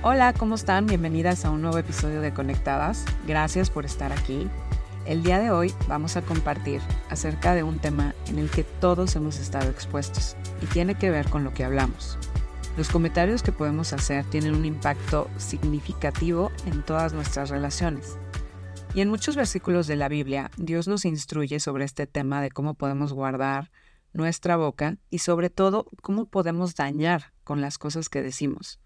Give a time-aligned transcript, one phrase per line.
[0.00, 0.86] Hola, ¿cómo están?
[0.86, 3.04] Bienvenidas a un nuevo episodio de Conectadas.
[3.26, 4.48] Gracias por estar aquí.
[5.04, 6.80] El día de hoy vamos a compartir
[7.10, 11.28] acerca de un tema en el que todos hemos estado expuestos y tiene que ver
[11.28, 12.16] con lo que hablamos.
[12.76, 18.18] Los comentarios que podemos hacer tienen un impacto significativo en todas nuestras relaciones.
[18.94, 22.74] Y en muchos versículos de la Biblia, Dios nos instruye sobre este tema de cómo
[22.74, 23.72] podemos guardar
[24.12, 28.78] nuestra boca y sobre todo cómo podemos dañar con las cosas que decimos.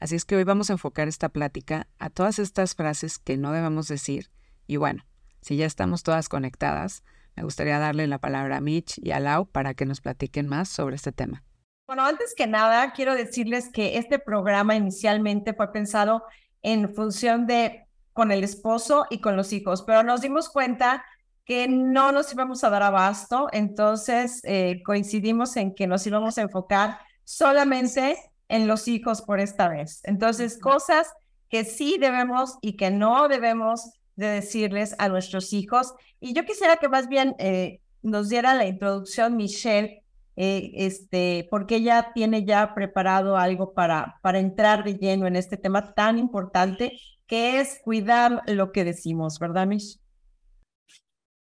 [0.00, 3.52] Así es que hoy vamos a enfocar esta plática a todas estas frases que no
[3.52, 4.30] debemos decir.
[4.66, 5.04] Y bueno,
[5.42, 7.04] si ya estamos todas conectadas,
[7.36, 10.70] me gustaría darle la palabra a Mitch y a Lau para que nos platiquen más
[10.70, 11.44] sobre este tema.
[11.86, 16.24] Bueno, antes que nada, quiero decirles que este programa inicialmente fue pensado
[16.62, 21.04] en función de con el esposo y con los hijos, pero nos dimos cuenta
[21.44, 26.42] que no nos íbamos a dar abasto, entonces eh, coincidimos en que nos íbamos a
[26.42, 28.16] enfocar solamente
[28.50, 30.00] en los hijos por esta vez.
[30.04, 31.12] Entonces, cosas
[31.48, 35.94] que sí debemos y que no debemos de decirles a nuestros hijos.
[36.20, 40.02] Y yo quisiera que más bien eh, nos diera la introducción Michelle,
[40.36, 45.56] eh, este, porque ella tiene ya preparado algo para, para entrar de lleno en este
[45.56, 50.00] tema tan importante que es cuidar lo que decimos, ¿verdad, Michelle?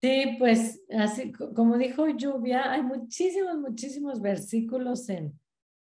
[0.01, 5.39] Sí, pues así como dijo Lluvia, hay muchísimos, muchísimos versículos en,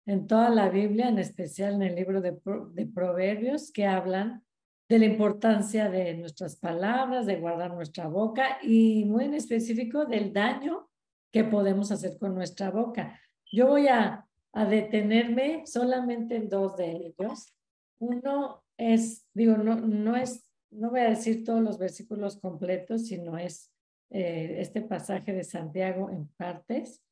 [0.08, 2.38] en toda la Biblia, en especial en el libro de,
[2.72, 4.42] de Proverbios, que hablan
[4.88, 10.32] de la importancia de nuestras palabras, de guardar nuestra boca y muy en específico del
[10.32, 10.88] daño
[11.30, 13.20] que podemos hacer con nuestra boca.
[13.52, 17.54] Yo voy a, a detenerme solamente en dos de ellos.
[17.98, 23.36] Uno es, digo, no, no es, no voy a decir todos los versículos completos, sino
[23.36, 23.70] es
[24.08, 27.02] eh, este pasaje de Santiago en partes.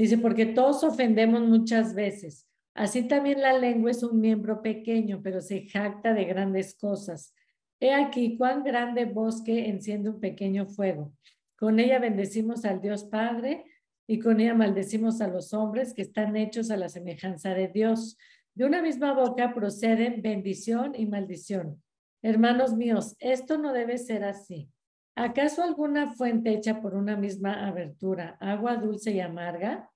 [0.00, 2.48] Dice, porque todos ofendemos muchas veces.
[2.72, 7.34] Así también la lengua es un miembro pequeño, pero se jacta de grandes cosas.
[7.80, 11.12] He aquí cuán grande bosque enciende un pequeño fuego.
[11.54, 13.66] Con ella bendecimos al Dios Padre
[14.06, 18.16] y con ella maldecimos a los hombres que están hechos a la semejanza de Dios.
[18.54, 21.82] De una misma boca proceden bendición y maldición.
[22.22, 24.70] Hermanos míos, esto no debe ser así.
[25.14, 29.90] ¿Acaso alguna fuente hecha por una misma abertura, agua dulce y amarga?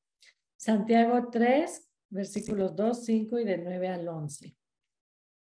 [0.56, 4.56] Santiago 3, versículos 2, 5 y de 9 al 11.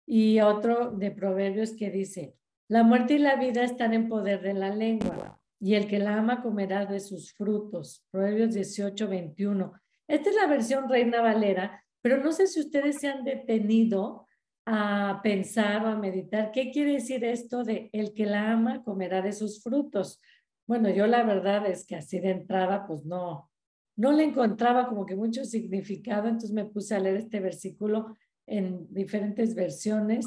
[0.07, 2.35] Y otro de Proverbios que dice,
[2.69, 6.17] la muerte y la vida están en poder de la lengua, y el que la
[6.17, 8.05] ama comerá de sus frutos.
[8.11, 9.73] Proverbios 18, 21.
[10.09, 14.26] Esta es la versión Reina Valera, pero no sé si ustedes se han detenido
[14.67, 19.33] a pensar a meditar, ¿qué quiere decir esto de el que la ama comerá de
[19.33, 20.21] sus frutos?
[20.67, 23.49] Bueno, yo la verdad es que así de entrada, pues no,
[23.95, 28.17] no le encontraba como que mucho significado, entonces me puse a leer este versículo
[28.47, 30.27] en diferentes versiones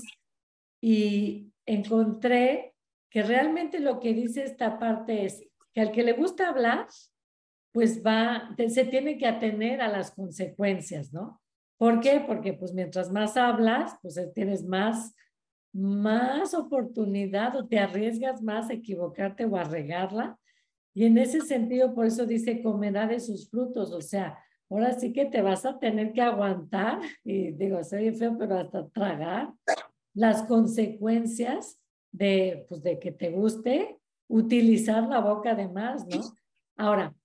[0.82, 2.74] y encontré
[3.10, 6.88] que realmente lo que dice esta parte es que al que le gusta hablar,
[7.74, 11.42] pues va, se tiene que atener a las consecuencias, ¿no?
[11.80, 12.22] ¿Por qué?
[12.28, 15.16] Porque pues mientras más hablas, pues eh, tienes más,
[15.72, 20.38] más oportunidad o te arriesgas más a equivocarte o a regarla.
[20.94, 23.94] Y en ese sentido, por eso dice, comerá de sus frutos.
[23.94, 24.38] O sea,
[24.70, 28.86] ahora sí que te vas a tener que aguantar, y digo, soy feo, pero hasta
[28.90, 29.54] tragar
[30.14, 31.80] las consecuencias
[32.12, 33.98] de, pues, de que te guste
[34.28, 36.20] utilizar la boca de más, ¿no?
[36.76, 37.16] Ahora,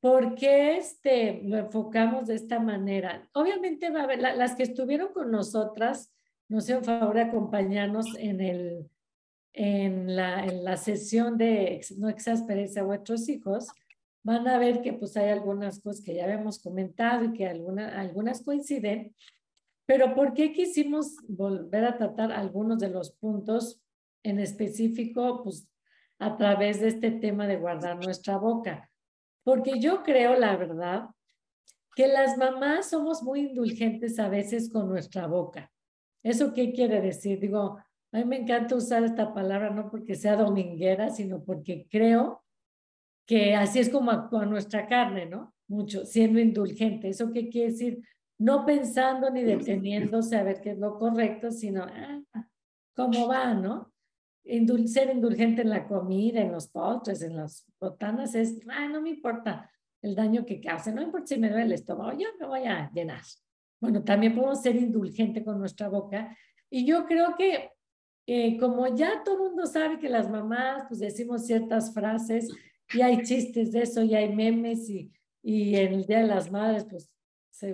[0.00, 3.28] ¿Por qué este, lo enfocamos de esta manera?
[3.34, 6.12] Obviamente va a haber, las que estuvieron con nosotras,
[6.48, 8.90] nos hicieron favor de acompañarnos en, el,
[9.52, 13.68] en, la, en la sesión de no exasperes a vuestros hijos,
[14.22, 18.00] van a ver que pues hay algunas cosas que ya habíamos comentado y que alguna,
[18.00, 19.14] algunas coinciden,
[19.86, 23.82] pero ¿por qué quisimos volver a tratar algunos de los puntos
[24.22, 25.68] en específico, pues
[26.18, 28.91] a través de este tema de guardar nuestra boca?
[29.44, 31.08] Porque yo creo, la verdad,
[31.94, 35.70] que las mamás somos muy indulgentes a veces con nuestra boca.
[36.22, 37.40] ¿Eso qué quiere decir?
[37.40, 37.78] Digo,
[38.12, 42.42] a mí me encanta usar esta palabra no porque sea dominguera, sino porque creo
[43.26, 45.54] que así es como actúa nuestra carne, ¿no?
[45.68, 47.08] Mucho, siendo indulgente.
[47.08, 48.02] ¿Eso qué quiere decir?
[48.38, 52.22] No pensando ni deteniéndose a ver qué es lo correcto, sino, ah,
[52.94, 53.91] ¿cómo va, no?
[54.44, 59.10] Ser indulgente en la comida, en los postres, en las botanas, es, ah, no me
[59.10, 59.70] importa
[60.02, 62.90] el daño que cause, no importa si me duele el estómago, yo me voy a
[62.92, 63.22] llenar.
[63.80, 66.36] Bueno, también podemos ser indulgente con nuestra boca.
[66.70, 67.70] Y yo creo que
[68.26, 72.48] eh, como ya todo el mundo sabe que las mamás pues decimos ciertas frases
[72.92, 75.10] y hay chistes de eso y hay memes y,
[75.42, 77.10] y en el Día de las Madres pues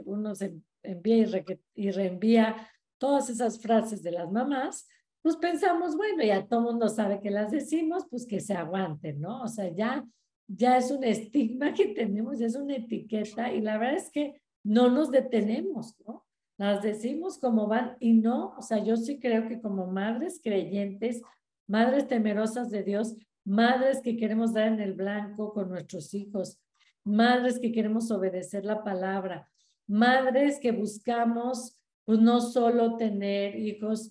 [0.05, 2.57] uno se envía y, y reenvía
[2.99, 4.89] todas esas frases de las mamás,
[5.29, 9.43] pues pensamos, bueno, ya todo mundo sabe que las decimos, pues que se aguanten, ¿no?
[9.43, 10.03] O sea, ya,
[10.47, 14.89] ya es un estigma que tenemos, es una etiqueta y la verdad es que no
[14.89, 16.25] nos detenemos, ¿no?
[16.57, 21.21] Las decimos como van y no, o sea, yo sí creo que como madres creyentes,
[21.67, 23.15] madres temerosas de Dios,
[23.45, 26.59] madres que queremos dar en el blanco con nuestros hijos,
[27.05, 29.47] madres que queremos obedecer la palabra,
[29.87, 34.11] madres que buscamos pues no solo tener hijos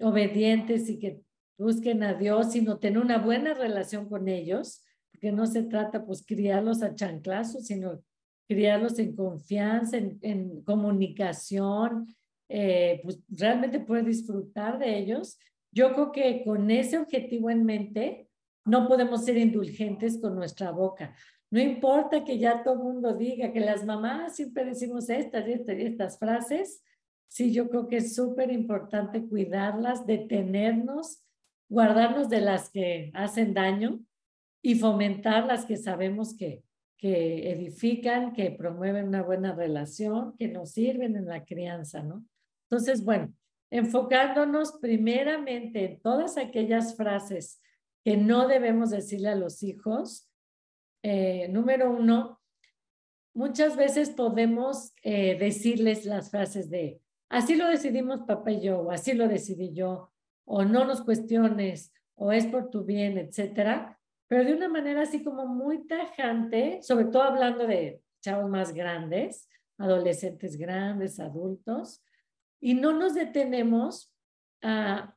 [0.00, 1.20] obedientes y que
[1.58, 6.24] busquen a Dios, sino tener una buena relación con ellos, porque no se trata pues
[6.26, 8.02] criarlos a chanclazos, sino
[8.48, 12.06] criarlos en confianza, en, comunicación,
[12.48, 15.38] eh, pues realmente poder disfrutar de ellos.
[15.72, 18.28] Yo creo que con ese objetivo en mente,
[18.64, 21.14] no podemos ser indulgentes con nuestra boca.
[21.50, 25.82] No importa que ya todo mundo diga que las mamás siempre decimos estas estas, y
[25.82, 26.82] estas frases,
[27.34, 31.20] Sí, yo creo que es súper importante cuidarlas, detenernos,
[31.68, 33.98] guardarnos de las que hacen daño
[34.62, 36.62] y fomentar las que sabemos que,
[36.96, 42.24] que edifican, que promueven una buena relación, que nos sirven en la crianza, ¿no?
[42.70, 43.34] Entonces, bueno,
[43.68, 47.60] enfocándonos primeramente en todas aquellas frases
[48.04, 50.30] que no debemos decirle a los hijos.
[51.02, 52.40] Eh, número uno,
[53.34, 58.90] muchas veces podemos eh, decirles las frases de, así lo decidimos papá y yo, o
[58.90, 60.12] así lo decidí yo,
[60.44, 63.98] o no nos cuestiones, o es por tu bien, etcétera,
[64.28, 69.48] pero de una manera así como muy tajante, sobre todo hablando de chavos más grandes,
[69.78, 72.02] adolescentes grandes, adultos,
[72.60, 74.12] y no nos detenemos
[74.62, 75.14] a,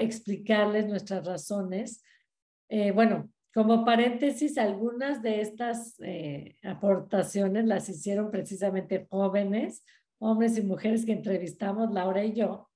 [0.00, 2.02] explicarles nuestras razones.
[2.68, 9.82] Eh, bueno, como paréntesis, algunas de estas eh, aportaciones las hicieron precisamente jóvenes
[10.20, 12.68] hombres y mujeres que entrevistamos, Laura y yo.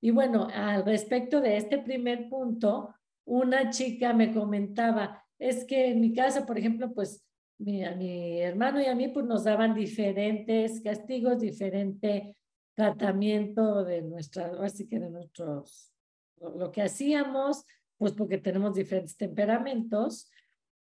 [0.00, 2.94] Y bueno, al respecto de este primer punto,
[3.24, 7.24] una chica me comentaba, es que en mi casa, por ejemplo, pues
[7.58, 12.36] mi, a mi hermano y a mí pues nos daban diferentes castigos, diferente
[12.74, 15.92] tratamiento de nuestra, así que de nuestros,
[16.40, 17.64] lo que hacíamos,
[17.96, 20.30] pues porque tenemos diferentes temperamentos.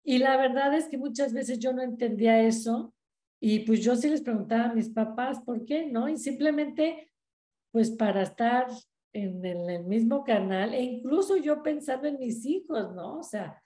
[0.03, 2.93] Y la verdad es que muchas veces yo no entendía eso
[3.39, 6.09] y pues yo sí les preguntaba a mis papás por qué, ¿no?
[6.09, 7.11] Y simplemente,
[7.71, 8.67] pues para estar
[9.13, 13.19] en el, mismo canal e incluso yo pensando en mis hijos, ¿no?
[13.19, 13.63] O sea,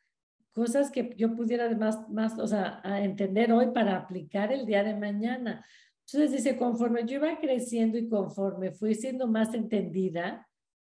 [0.53, 4.95] cosas que yo pudiera más, más, o sea, entender hoy para aplicar el día de
[4.95, 5.65] mañana.
[6.05, 10.47] Entonces dice, conforme yo iba creciendo y conforme fui siendo más entendida,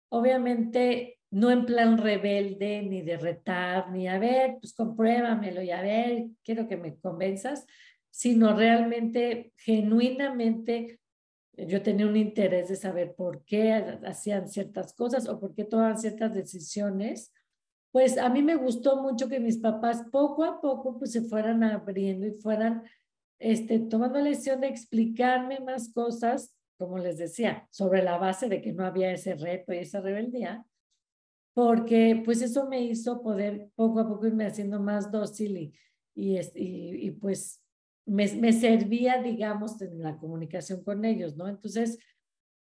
[0.09, 5.81] obviamente no en plan rebelde, ni de retar, ni a ver, pues compruébamelo y a
[5.81, 7.65] ver, quiero que me convenzas,
[8.13, 10.99] sino realmente, genuinamente,
[11.57, 13.73] yo tenía un interés de saber por qué
[14.05, 17.33] hacían ciertas cosas o por qué tomaban ciertas decisiones.
[17.91, 21.63] Pues a mí me gustó mucho que mis papás poco a poco pues se fueran
[21.63, 22.83] abriendo y fueran
[23.39, 28.61] este, tomando la lección de explicarme más cosas, como les decía, sobre la base de
[28.61, 30.67] que no había ese reto y esa rebeldía,
[31.55, 35.73] porque pues eso me hizo poder poco a poco irme haciendo más dócil y,
[36.13, 37.62] y, y pues
[38.05, 41.47] me, servía, digamos, en la comunicación con ellos, ¿no?
[41.47, 41.99] Entonces,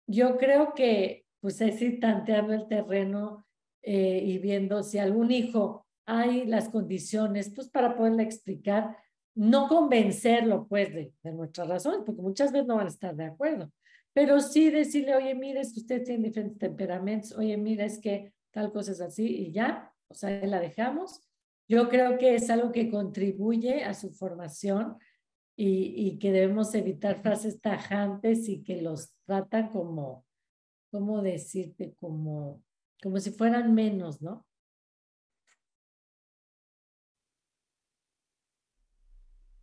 [0.07, 3.45] yo creo que, pues, es ir tanteando el terreno
[3.81, 8.97] eh, y viendo si algún hijo hay las condiciones, pues, para poderle explicar,
[9.35, 13.25] no convencerlo, pues, de, de nuestras razones, porque muchas veces no van a estar de
[13.25, 13.71] acuerdo,
[14.13, 18.33] pero sí decirle, oye, mire, es que usted tiene diferentes temperamentos, oye, mira, es que
[18.51, 21.21] tal cosa es así, y ya, o sea, la dejamos.
[21.67, 24.97] Yo creo que es algo que contribuye a su formación
[25.61, 30.25] y, que debemos evitar frases tajantes y que los tratan como,
[30.89, 31.93] ¿cómo decirte?
[31.99, 32.63] Como,
[33.03, 34.45] como si fueran menos, ¿no?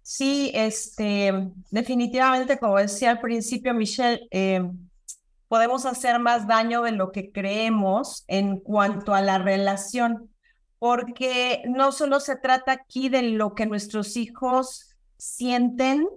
[0.03, 1.33] Sí, este,
[1.71, 4.71] definitivamente, como decía al principio Michelle, eh,
[5.49, 10.31] podemos hacer más daño de lo que creemos en cuanto a la relación,
[10.79, 14.86] porque no solo se trata aquí de lo que nuestros hijos
[15.17, 16.09] sienten,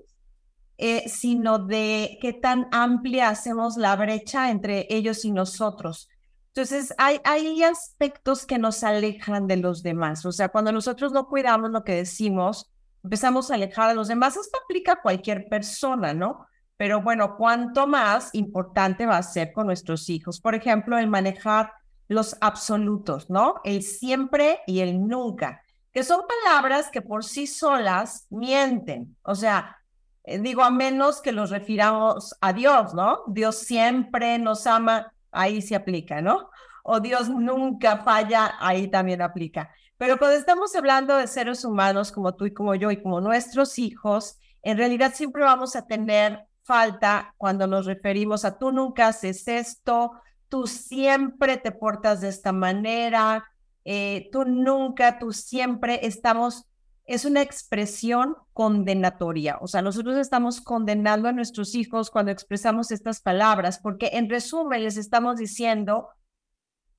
[0.77, 6.09] eh, sino de qué tan amplia hacemos la brecha entre ellos y nosotros.
[6.47, 10.25] Entonces, hay, hay aspectos que nos alejan de los demás.
[10.25, 12.71] O sea, cuando nosotros no cuidamos lo que decimos,
[13.03, 14.35] empezamos a alejar a los demás.
[14.35, 16.47] Esto aplica a cualquier persona, ¿no?
[16.77, 20.39] Pero bueno, cuánto más importante va a ser con nuestros hijos.
[20.39, 21.73] Por ejemplo, el manejar
[22.07, 23.55] los absolutos, ¿no?
[23.63, 25.61] El siempre y el nunca
[26.03, 29.15] son palabras que por sí solas mienten.
[29.23, 29.77] O sea,
[30.23, 33.23] eh, digo, a menos que los refiramos a Dios, ¿no?
[33.27, 35.13] Dios siempre nos ama.
[35.31, 36.49] ahí sí aplica, ¿no?
[36.83, 39.71] O Dios nunca falla, ahí también aplica.
[39.97, 43.77] Pero cuando estamos hablando de seres humanos como tú y como yo y como nuestros
[43.77, 49.47] hijos, en realidad siempre vamos a tener falta cuando nos referimos a tú nunca haces
[49.47, 50.13] esto,
[50.47, 53.51] tú siempre te portas de esta manera,
[53.91, 56.67] eh, tú nunca, tú siempre estamos,
[57.05, 59.57] es una expresión condenatoria.
[59.61, 64.83] O sea, nosotros estamos condenando a nuestros hijos cuando expresamos estas palabras, porque en resumen
[64.83, 66.09] les estamos diciendo,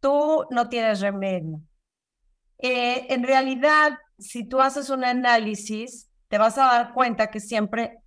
[0.00, 1.61] tú no tienes remedio,
[2.59, 8.00] eh, en realidad, si tú haces un análisis, te vas a dar cuenta que siempre,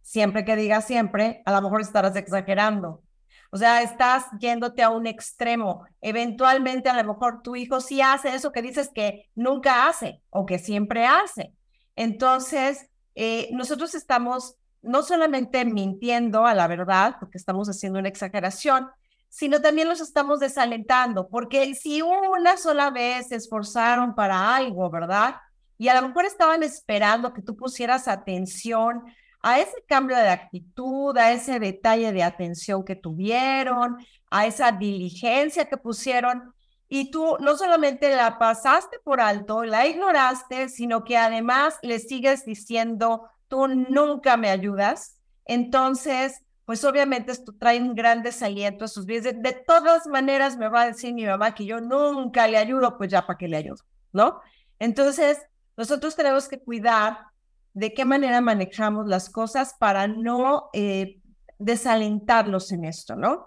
[0.00, 3.02] siempre que digas siempre, a lo mejor estarás exagerando.
[3.50, 5.84] O sea, estás yéndote a un extremo.
[6.00, 10.46] Eventualmente, a lo mejor tu hijo sí hace eso que dices que nunca hace o
[10.46, 11.52] que siempre hace.
[11.96, 18.88] Entonces, eh, nosotros estamos no solamente mintiendo a la verdad, porque estamos haciendo una exageración,
[19.28, 25.36] sino también los estamos desalentando, porque si una sola vez se esforzaron para algo, ¿verdad?
[25.78, 29.04] Y a lo mejor estaban esperando que tú pusieras atención
[29.42, 33.96] a ese cambio de actitud, a ese detalle de atención que tuvieron,
[34.30, 36.54] a esa diligencia que pusieron,
[36.88, 42.44] y tú no solamente la pasaste por alto, la ignoraste, sino que además le sigues
[42.44, 45.16] diciendo, tú nunca me ayudas.
[45.44, 49.34] Entonces, pues obviamente esto trae un gran desaliento a sus vidas.
[49.36, 53.08] De, todas maneras me va a decir mi mamá que yo nunca le ayudo, pues
[53.10, 54.40] ya para qué le ayudo, ¿no?
[54.80, 55.38] Entonces,
[55.76, 57.29] nosotros tenemos que cuidar
[57.72, 61.20] de qué manera manejamos las cosas para no eh,
[61.58, 63.46] desalentarlos en esto, ¿no?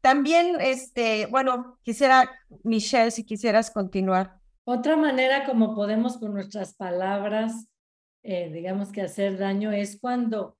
[0.00, 2.30] También, este, bueno, quisiera,
[2.62, 4.38] Michelle, si quisieras continuar.
[4.64, 7.68] Otra manera como podemos con nuestras palabras,
[8.22, 10.56] eh, digamos que hacer daño es cuando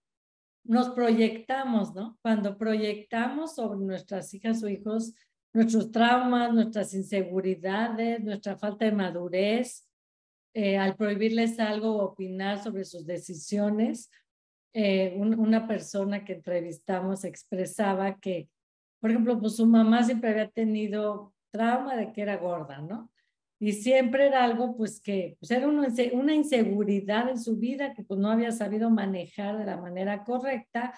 [0.65, 2.19] nos proyectamos, ¿no?
[2.23, 5.15] Cuando proyectamos sobre nuestras hijas o hijos
[5.55, 9.84] nuestros traumas, nuestras inseguridades, nuestra falta de madurez,
[10.55, 14.11] eh, al prohibirles algo o opinar sobre sus decisiones,
[14.73, 18.49] eh, una persona que entrevistamos expresaba que,
[19.01, 23.11] por ejemplo, pues su mamá siempre había tenido trauma de que era gorda, ¿no?
[23.61, 28.03] y siempre era algo pues que pues era una, una inseguridad en su vida que
[28.03, 30.93] pues no había sabido manejar de la manera correcta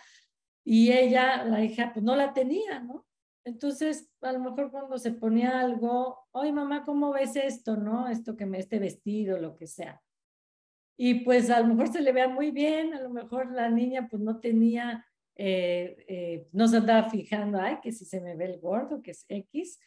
[0.64, 3.05] y ella, la hija, pues no la tenía, ¿no?
[3.47, 8.09] Entonces, a lo mejor cuando se ponía algo, oye mamá, ¿cómo ves esto, no?
[8.09, 10.03] Esto que me, este vestido, lo que sea.
[10.97, 14.09] Y pues a lo mejor se le vea muy bien, a lo mejor la niña
[14.11, 18.47] pues no tenía, eh, eh, no se andaba fijando, ay, que si se me ve
[18.47, 19.79] el gordo, que es X,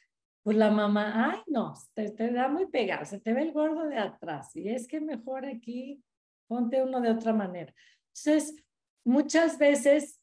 [0.42, 3.88] pues la mamá, ay, no, te, te, da muy pegado, se te ve el gordo
[3.90, 6.02] de atrás y es que mejor aquí
[6.48, 7.74] ponte uno de otra manera.
[8.16, 8.56] Entonces,
[9.04, 10.19] muchas veces,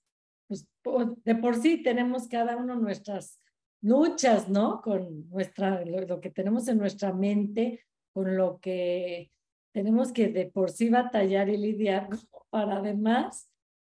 [1.25, 3.41] de por sí tenemos cada uno nuestras
[3.81, 4.81] luchas, ¿no?
[4.83, 9.31] Con nuestra, lo, que tenemos en nuestra mente, con lo que
[9.73, 12.09] tenemos que de por sí batallar y lidiar
[12.51, 13.51] para además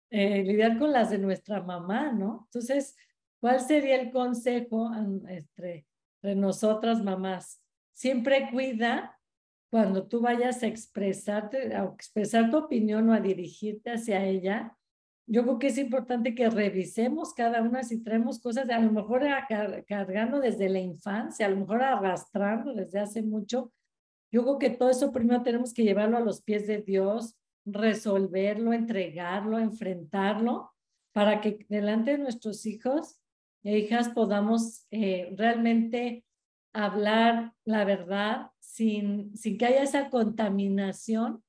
[0.09, 2.43] eh, lidiar con las de nuestra mamá, ¿no?
[2.45, 2.95] Entonces,
[3.39, 4.91] ¿cuál sería el consejo
[5.27, 5.85] entre
[6.23, 7.61] de nosotras mamás.
[7.91, 9.19] Siempre cuida
[9.69, 14.75] cuando tú vayas a expresarte, a expresar tu opinión o a dirigirte hacia ella.
[15.25, 19.23] Yo creo que es importante que revisemos cada una si traemos cosas, a lo mejor
[19.87, 23.71] cargando desde la infancia, a lo mejor arrastrando desde hace mucho.
[24.31, 28.73] Yo creo que todo eso primero tenemos que llevarlo a los pies de Dios, resolverlo,
[28.73, 30.71] entregarlo, enfrentarlo,
[31.13, 33.19] para que delante de nuestros hijos
[33.63, 36.25] e hijas podamos eh, realmente
[36.73, 41.43] hablar la verdad sin, sin que haya esa contaminación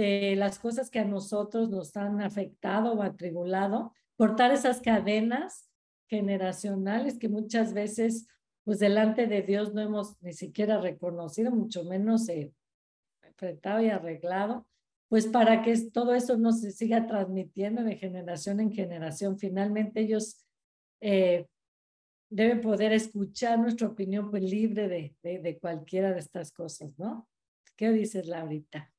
[0.00, 5.68] de las cosas que a nosotros nos han afectado o atribulado, cortar esas cadenas
[6.08, 8.26] generacionales que muchas veces,
[8.64, 12.50] pues delante de Dios no hemos ni siquiera reconocido, mucho menos eh,
[13.22, 14.66] enfrentado y arreglado,
[15.08, 19.38] pues para que todo eso no se siga transmitiendo de generación en generación.
[19.38, 20.46] Finalmente ellos
[21.02, 21.46] eh,
[22.30, 27.28] debe poder escuchar nuestra opinión pues, libre de, de, cualquiera de estas cosas, ¿no?
[27.76, 28.90] ¿Qué dices, Laurita?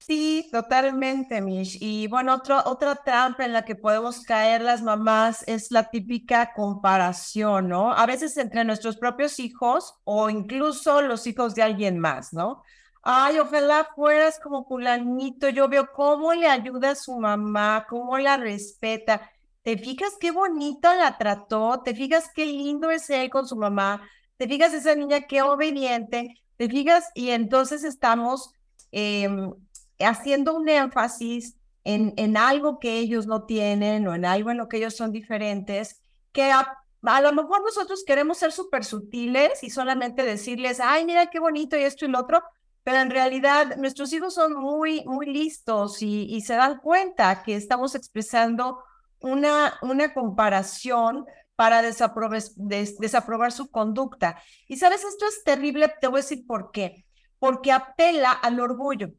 [0.00, 1.76] Sí, totalmente, Mish.
[1.82, 6.52] Y bueno, otro, otra trampa en la que podemos caer las mamás es la típica
[6.54, 7.92] comparación, ¿no?
[7.92, 12.62] A veces entre nuestros propios hijos o incluso los hijos de alguien más, ¿no?
[13.02, 18.36] Ay, ojalá fueras como fulanito, yo veo cómo le ayuda a su mamá, cómo la
[18.38, 19.30] respeta.
[19.62, 21.82] ¿Te fijas qué bonito la trató?
[21.84, 24.08] ¿Te fijas qué lindo es él con su mamá?
[24.38, 26.34] ¿Te fijas esa niña qué obediente?
[26.56, 27.10] ¿Te fijas?
[27.14, 28.52] Y entonces estamos
[28.90, 29.52] em,
[30.04, 34.68] haciendo un énfasis en, en algo que ellos no tienen o en algo en lo
[34.68, 36.02] que ellos son diferentes,
[36.32, 41.38] que a lo mejor nosotros queremos ser súper sutiles y solamente decirles, ay, mira qué
[41.38, 42.42] bonito y esto y lo otro,
[42.82, 47.94] pero en realidad nuestros hijos son muy, muy listos y, se dan cuenta que estamos
[47.94, 48.82] expresando
[49.20, 54.40] una, una comparación para desaprobar su conducta.
[54.68, 57.04] Y sabes, esto es terrible, te voy a decir por qué.
[57.38, 59.10] Porque apela al orgullo.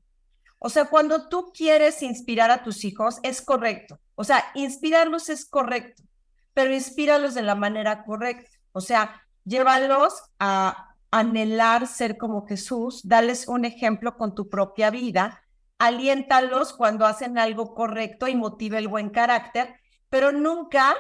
[0.60, 4.00] O sea, cuando tú quieres inspirar a tus hijos, es correcto.
[4.16, 6.04] O sea, inspirarlos es correcto,
[6.54, 8.52] pero inspíralos de la manera correcta.
[8.74, 15.42] O sea, llévalos a anhelar ser como Jesús, dales un ejemplo con tu propia vida,
[15.80, 19.76] aliéntalos cuando hacen algo correcto y motive el buen carácter,
[20.10, 20.96] pero nunca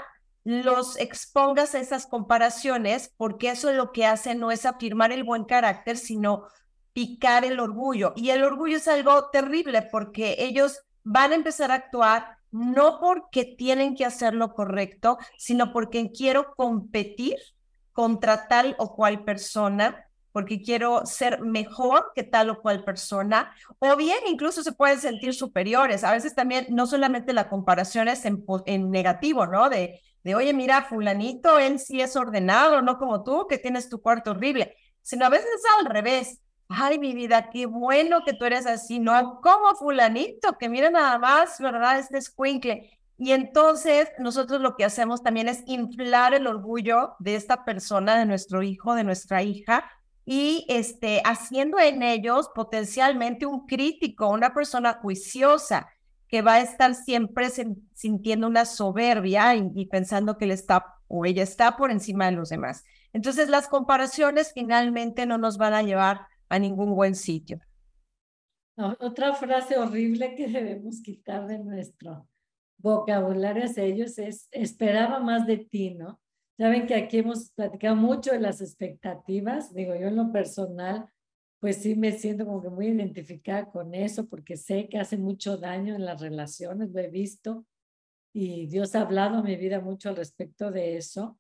[0.46, 5.44] los expongas a esas comparaciones, porque eso lo que hace no es afirmar el buen
[5.44, 6.48] carácter, sino
[6.94, 8.14] picar el orgullo.
[8.16, 13.46] Y el orgullo es algo terrible porque ellos van a empezar a actuar no porque
[13.46, 17.38] tienen que hacer lo correcto, sino porque quiero competir
[17.94, 23.96] contra tal o cual persona, porque quiero ser mejor que tal o cual persona, o
[23.96, 26.04] bien incluso se pueden sentir superiores.
[26.04, 29.70] A veces también no solamente la comparación es en, en negativo, ¿no?
[29.70, 34.02] De de, oye, mira, fulanito, él sí es ordenado, no como tú, que tienes tu
[34.02, 36.42] cuarto horrible, sino a veces al revés.
[36.70, 41.18] Ay, mi vida, qué bueno que tú eres así, no como fulanito, que mira nada
[41.18, 41.98] más, ¿verdad?
[41.98, 42.92] Este escuincle.
[43.18, 48.26] Y entonces nosotros lo que hacemos también es inflar el orgullo de esta persona, de
[48.26, 49.90] nuestro hijo, de nuestra hija,
[50.26, 55.90] y este, haciendo en ellos potencialmente un crítico, una persona juiciosa,
[56.28, 57.50] que va a estar siempre
[57.96, 62.50] sintiendo una soberbia y, pensando que él está o ella está por encima de los
[62.50, 62.86] demás.
[63.12, 67.60] Entonces las comparaciones finalmente no nos van a llevar a ningún buen sitio.
[69.00, 72.28] otra frase horrible que debemos quitar de nuestro
[72.78, 76.20] vocabulario hacia ellos es esperaba más de ti, ¿no?
[76.58, 81.10] Saben que aquí hemos platicado mucho de las expectativas, digo yo en lo personal,
[81.60, 85.58] pues sí me siento como que muy identificada con eso porque sé que hace mucho
[85.58, 87.66] daño en las relaciones, lo he visto
[88.34, 91.38] y Dios ha hablado a mi vida mucho al respecto de eso.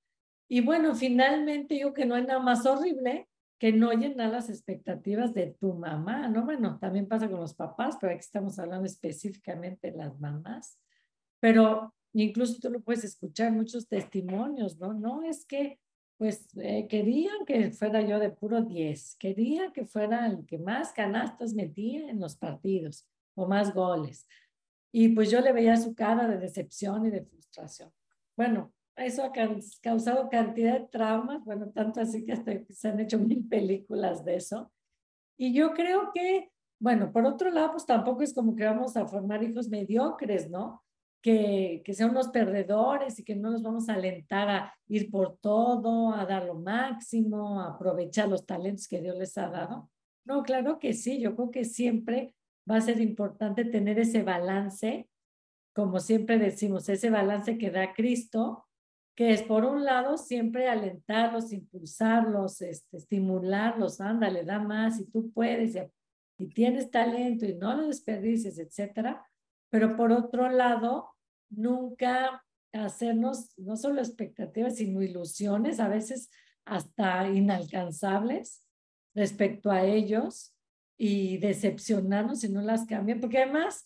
[0.49, 3.29] Y bueno, finalmente yo que no hay nada más horrible
[3.59, 6.45] que no llenar las expectativas de tu mamá, ¿no?
[6.45, 10.79] Bueno, también pasa con los papás, pero aquí estamos hablando específicamente de las mamás.
[11.41, 14.93] Pero incluso tú lo puedes escuchar muchos testimonios, ¿no?
[14.93, 15.77] No es que
[16.17, 20.91] pues eh, querían que fuera yo de puro 10, querían que fuera el que más
[20.91, 24.27] canastas metía en los partidos o más goles.
[24.91, 27.91] Y pues yo le veía su cara de decepción y de frustración.
[28.35, 28.73] Bueno,
[29.05, 29.31] eso ha
[29.81, 34.35] causado cantidad de traumas, bueno, tanto así que hasta se han hecho mil películas de
[34.35, 34.71] eso.
[35.37, 39.07] Y yo creo que, bueno, por otro lado, pues tampoco es como que vamos a
[39.07, 40.83] formar hijos mediocres, ¿no?
[41.21, 45.37] que, que sean unos perdedores y que no nos vamos a alentar a ir por
[45.37, 49.89] todo, a dar lo máximo, a aprovechar los talentos que Dios les ha dado.
[50.25, 52.35] No, claro que sí, yo creo que siempre
[52.69, 55.09] va a ser importante tener ese balance,
[55.73, 58.65] como siempre decimos, ese balance que da Cristo,
[59.19, 65.29] que es por un lado siempre alentarlos, impulsarlos, este, estimularlos, ándale, da más y tú
[65.33, 65.79] puedes y,
[66.37, 69.29] y tienes talento y no lo desperdices, etcétera.
[69.69, 71.09] Pero por otro lado,
[71.49, 76.29] nunca hacernos no solo expectativas, sino ilusiones, a veces
[76.63, 78.63] hasta inalcanzables
[79.13, 80.55] respecto a ellos
[80.97, 83.85] y decepcionarnos si no las cambian, porque además,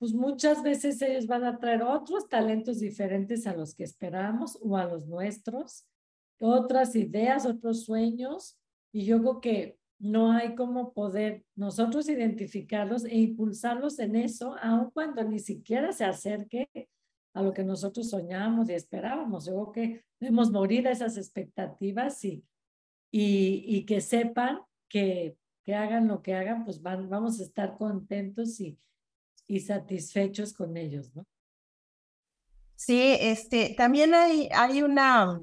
[0.00, 4.78] pues muchas veces ellos van a traer otros talentos diferentes a los que esperamos o
[4.78, 5.86] a los nuestros,
[6.40, 8.58] otras ideas, otros sueños,
[8.94, 14.90] y yo creo que no hay como poder nosotros identificarlos e impulsarlos en eso, aun
[14.90, 16.88] cuando ni siquiera se acerque
[17.34, 19.44] a lo que nosotros soñamos y esperábamos.
[19.44, 22.42] Yo creo que debemos morir a esas expectativas y,
[23.12, 27.76] y, y que sepan que, que hagan lo que hagan, pues van, vamos a estar
[27.76, 28.78] contentos y,
[29.50, 31.26] y satisfechos con ellos, ¿no?
[32.76, 35.40] Sí, este, también hay, hay una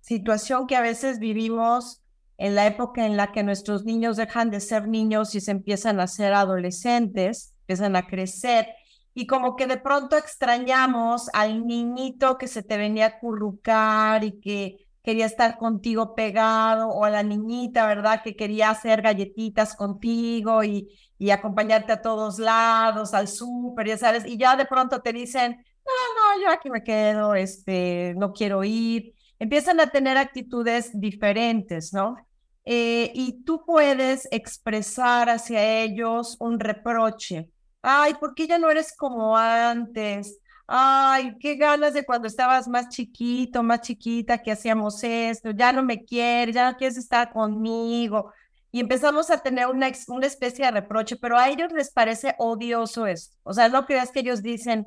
[0.00, 2.02] situación que a veces vivimos
[2.38, 6.00] en la época en la que nuestros niños dejan de ser niños y se empiezan
[6.00, 8.66] a ser adolescentes, empiezan a crecer,
[9.12, 14.40] y como que de pronto extrañamos al niñito que se te venía a currucar y
[14.40, 18.22] que quería estar contigo pegado, o a la niñita, ¿verdad?
[18.22, 24.24] Que quería hacer galletitas contigo y, y acompañarte a todos lados, al súper, ya sabes,
[24.24, 28.62] y ya de pronto te dicen, no, no, yo aquí me quedo, este, no quiero
[28.62, 29.12] ir.
[29.40, 32.16] Empiezan a tener actitudes diferentes, ¿no?
[32.64, 37.50] Eh, y tú puedes expresar hacia ellos un reproche.
[37.82, 40.38] Ay, ¿por qué ya no eres como antes?
[40.72, 45.82] Ay, qué ganas de cuando estabas más chiquito, más chiquita, que hacíamos esto, ya no
[45.82, 48.32] me quieres, ya no quieres estar conmigo.
[48.70, 53.36] Y empezamos a tener una, especie de reproche, pero a ellos les parece odioso esto.
[53.42, 54.86] O sea, no creas que ellos dicen,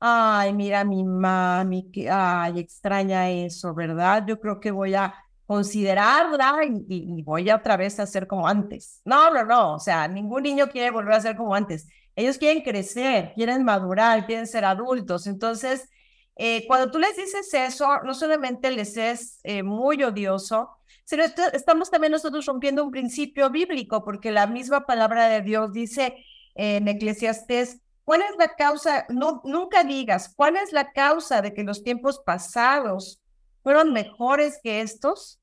[0.00, 4.24] ay, mira mi mami, que, ay, extraña eso, ¿verdad?
[4.26, 5.14] Yo creo que voy a
[5.46, 6.56] considerarla
[6.88, 9.00] y, voy a otra vez a hacer como antes.
[9.06, 11.88] No, no, no, o sea, ningún niño quiere volver a ser como antes.
[12.14, 15.26] Ellos quieren crecer, quieren madurar, quieren ser adultos.
[15.26, 15.88] Entonces,
[16.36, 20.70] eh, cuando tú les dices eso, no solamente les es eh, muy odioso,
[21.04, 26.24] sino estamos también nosotros rompiendo un principio bíblico, porque la misma palabra de Dios dice
[26.54, 29.06] en Eclesiastés, ¿cuál es la causa?
[29.08, 33.20] No, nunca digas, ¿cuál es la causa de que los tiempos pasados
[33.62, 35.40] fueron mejores que estos?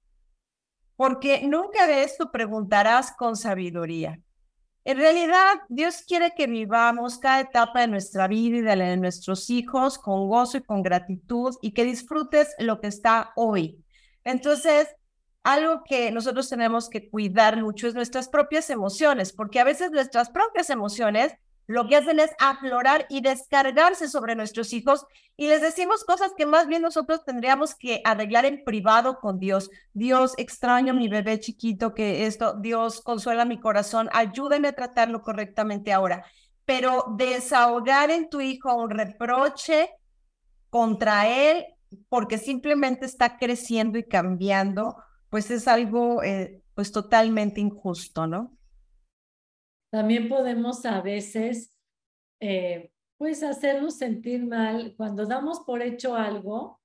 [0.95, 4.19] Porque nunca de esto preguntarás con sabiduría.
[4.89, 8.97] En realidad, Dios quiere que vivamos cada etapa de nuestra vida y de la de
[8.97, 13.85] nuestros hijos con gozo y con gratitud y que disfrutes lo que está hoy.
[14.23, 14.87] Entonces,
[15.43, 20.31] algo que nosotros tenemos que cuidar mucho es nuestras propias emociones, porque a veces nuestras
[20.31, 21.33] propias emociones
[21.69, 25.05] lo que hacen es aflorar y descargarse sobre nuestros hijos
[25.37, 29.69] y les decimos cosas que más bien nosotros tendríamos que arreglar en privado con Dios.
[29.93, 35.93] Dios, extraño mi bebé chiquito que esto, Dios, consuela mi corazón, ayúdenme a tratarlo correctamente
[35.93, 36.25] ahora.
[36.65, 39.91] Pero desahogar en tu hijo un reproche
[40.71, 41.67] contra él
[42.09, 44.95] porque simplemente está creciendo y cambiando,
[45.29, 48.57] pues es algo eh, pues totalmente injusto, ¿no?
[49.91, 51.75] También podemos a veces,
[52.39, 56.79] eh, pues, hacernos sentir mal cuando damos por hecho algo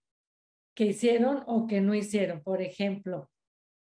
[0.74, 2.42] que hicieron o que no hicieron.
[2.42, 3.30] Por ejemplo,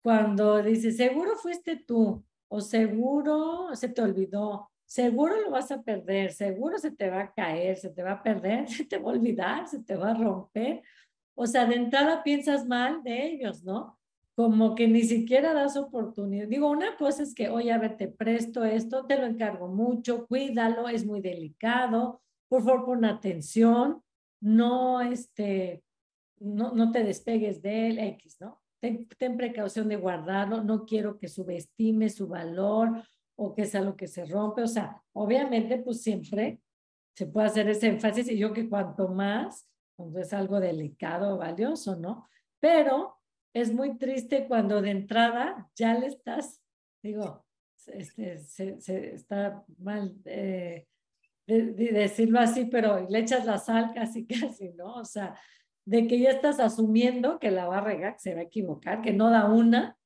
[0.03, 6.33] cuando dices, seguro fuiste tú, o seguro se te olvidó, seguro lo vas a perder,
[6.33, 9.15] seguro se te va a caer, se te va a perder, se te va a
[9.15, 10.83] olvidar, se te va a romper.
[11.37, 14.00] O sea, de entrada piensas mal de ellos, ¿no?
[14.41, 16.49] Como que ni siquiera das oportunidad.
[16.49, 20.27] Digo, una cosa es que, oye, a ver, te presto esto, te lo encargo mucho,
[20.27, 24.03] cuídalo, es muy delicado, por favor, pon atención,
[24.41, 25.85] no, este,
[26.39, 28.63] no, no te despegues de él, X, ¿no?
[28.81, 33.03] Ten, ten precaución de guardarlo, no quiero que subestime su valor
[33.37, 36.63] o que sea lo que se rompe, o sea, obviamente, pues siempre
[37.15, 41.97] se puede hacer ese énfasis y yo que cuanto más, cuando es algo delicado valioso,
[41.97, 42.27] ¿no?
[42.59, 43.20] Pero
[43.53, 46.61] es muy triste cuando de entrada ya le estás,
[47.03, 47.45] digo,
[47.87, 50.87] este, se, está mal eh,
[51.47, 54.95] decirlo así, pero le echas la sal casi, casi, ¿no?
[54.95, 55.39] O sea,
[55.85, 59.03] de que ya estás asumiendo que la va a regar, que se va a equivocar,
[59.03, 59.97] que no da una,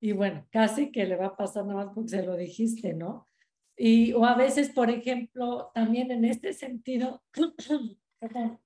[0.00, 3.28] y bueno, casi que le va a pasar nada más porque se lo dijiste, ¿no?
[3.76, 7.22] Y, o a veces, por ejemplo, también en este sentido,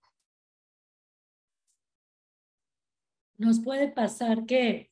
[3.40, 4.90] nos puede pasar que,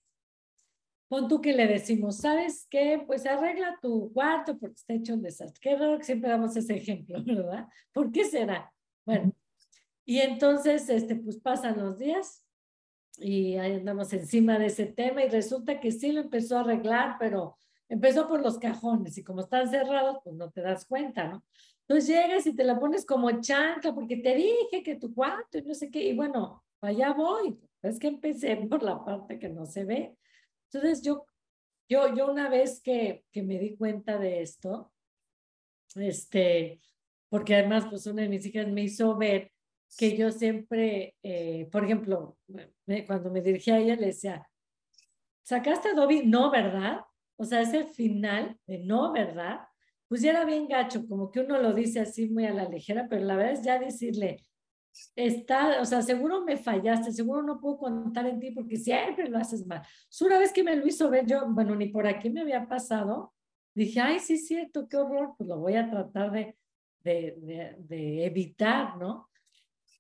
[1.09, 3.03] pon tú que le decimos, ¿sabes qué?
[3.07, 5.61] Pues arregla tu cuarto porque está hecho un desastre.
[5.61, 7.69] Qué raro que siempre damos ese ejemplo, ¿verdad?
[7.93, 8.73] ¿Por qué será?
[9.05, 9.33] Bueno,
[10.05, 12.47] y entonces, este, pues pasan los días
[13.19, 17.17] y ahí andamos encima de ese tema y resulta que sí lo empezó a arreglar,
[17.19, 17.59] pero
[17.89, 21.45] empezó por los cajones y como están cerrados, pues no te das cuenta, ¿no?
[21.83, 25.63] Entonces llegas y te la pones como chanca porque te dije que tu cuarto y
[25.63, 29.67] no sé qué, y bueno, allá voy, es que empecé por la parte que no
[29.67, 30.17] se ve.
[30.71, 31.27] Entonces yo,
[31.89, 34.93] yo, yo una vez que, que me di cuenta de esto,
[35.95, 36.81] este,
[37.29, 39.51] porque además pues una de mis hijas me hizo ver
[39.97, 42.37] que yo siempre, eh, por ejemplo,
[43.07, 44.47] cuando me dirigía a ella le decía,
[45.43, 46.25] ¿sacaste Adobe?
[46.25, 47.01] No, ¿verdad?
[47.37, 49.61] O sea, ese final de no, ¿verdad?
[50.09, 53.07] Pues ya era bien gacho, como que uno lo dice así muy a la ligera,
[53.09, 54.45] pero la verdad es ya decirle,
[55.17, 59.39] está, o sea, seguro me fallaste, seguro no puedo contar en ti porque siempre lo
[59.39, 59.83] haces mal.
[60.21, 63.33] Una vez que me lo hizo ver yo, bueno, ni por aquí me había pasado,
[63.75, 66.57] dije, ay, sí cierto, qué horror, pues lo voy a tratar de,
[67.03, 69.29] de, de, evitar, ¿no?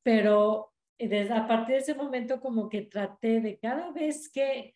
[0.03, 4.75] Pero desde, a partir de ese momento como que traté de cada vez que,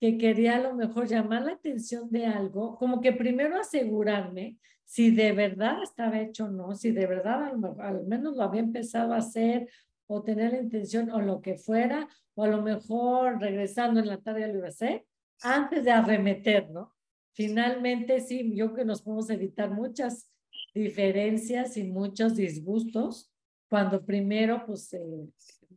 [0.00, 5.10] que quería a lo mejor llamar la atención de algo, como que primero asegurarme si
[5.10, 9.18] de verdad estaba hecho o no, si de verdad al, menos lo había empezado a
[9.18, 9.68] hacer
[10.06, 14.18] o tener la intención o lo que fuera, o a lo mejor regresando en la
[14.18, 16.94] tarde lo iba a antes de arremeter, ¿no?
[17.32, 20.30] Finalmente, sí, yo creo que nos podemos evitar muchas
[20.74, 23.32] diferencias y muchos disgustos
[23.68, 25.28] cuando primero, pues, eh,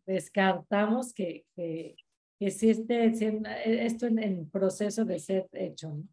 [0.06, 1.96] descartamos que, que,
[2.38, 6.04] que existe esto en, en proceso de ser hecho, ¿no?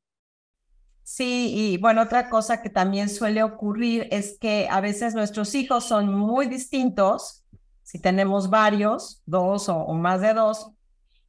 [1.04, 5.84] Sí, y bueno, otra cosa que también suele ocurrir es que a veces nuestros hijos
[5.84, 7.44] son muy distintos
[7.82, 10.70] si tenemos varios, dos o, más de dos,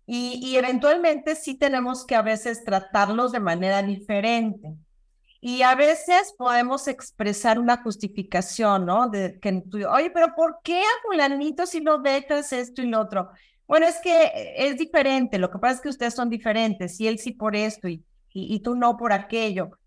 [0.07, 4.75] y, eventualmente sí tenemos que a veces tratarlos de manera diferente.
[5.41, 9.09] Y a veces podemos expresar una justificación, ¿no?
[9.09, 13.29] De que, oye, pero ¿por qué a fulanito si lo dejas esto y lo otro?
[13.67, 17.19] Bueno, es que es diferente, lo que pasa es que ustedes son diferentes, y él
[17.19, 18.03] sí por esto y,
[18.37, 19.79] y, tú no por aquello.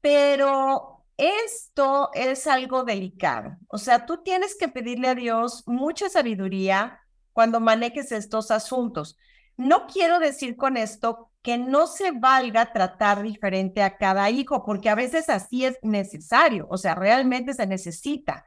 [0.00, 3.56] Pero esto es algo delicado.
[3.66, 7.00] O sea, tú tienes que pedirle a Dios mucha sabiduría
[7.32, 9.18] cuando manejes estos asuntos.
[9.56, 14.88] No quiero decir con esto que no se valga tratar diferente a cada hijo, porque
[14.88, 18.44] a veces así es necesario, o sea, realmente se necesita.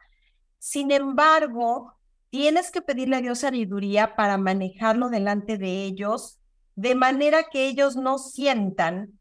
[0.58, 1.96] Sin embargo,
[2.30, 6.40] tienes que pedirle a Dios sabiduría para manejarlo delante de ellos,
[6.76, 9.19] de manera que ellos no sientan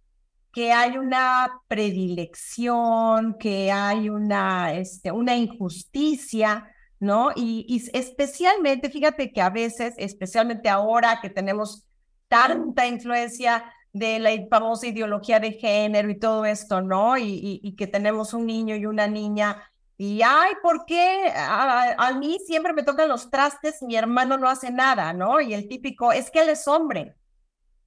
[0.58, 7.30] que hay una predilección, que hay una, este, una injusticia, ¿no?
[7.36, 11.86] Y, especialmente, fíjate que a veces, especialmente ahora que tenemos
[12.26, 17.16] tanta influencia de la famosa ideología de género y todo esto, ¿no?
[17.16, 19.62] Y, y que tenemos un niño y una niña.
[19.96, 24.48] Y, ay, ¿por qué a, a, mí siempre me tocan los trastes, mi hermano no
[24.48, 25.40] hace nada, ¿no?
[25.40, 27.14] Y el típico, es que él es hombre.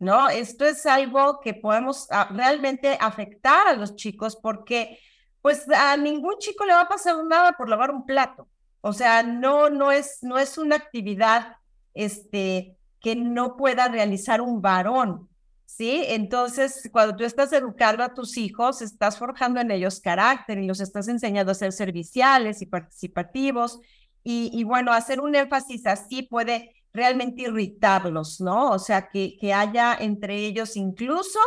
[0.01, 0.29] ¿No?
[0.29, 4.99] Esto es algo que podemos ah, realmente afectar a los chicos porque
[5.43, 8.47] pues a ningún chico le va a pasar nada por lavar un plato.
[8.81, 11.57] O sea, no, no es, no es una actividad
[11.93, 15.29] este, que no pueda realizar un varón,
[15.67, 16.03] ¿sí?
[16.07, 20.79] Entonces, cuando tú estás educando a tus hijos, estás forjando en ellos carácter y los
[20.79, 23.79] estás enseñando a ser serviciales y participativos.
[24.23, 28.71] Y, y bueno, hacer un énfasis así puede realmente irritarlos, ¿no?
[28.71, 31.39] O sea, que, que haya entre ellos incluso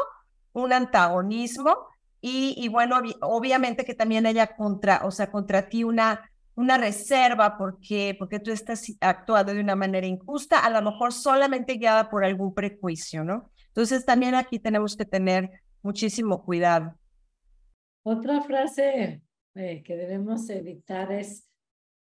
[0.52, 1.76] un antagonismo
[2.20, 7.58] y, y bueno, obviamente que también haya contra, o sea, contra ti una, una reserva
[7.58, 12.24] porque, porque tú estás actuando de una manera injusta, a lo mejor solamente guiada por
[12.24, 13.50] algún prejuicio, ¿no?
[13.68, 15.50] Entonces también aquí tenemos que tener
[15.82, 16.94] muchísimo cuidado.
[18.04, 19.22] Otra frase
[19.54, 21.48] eh, que debemos evitar es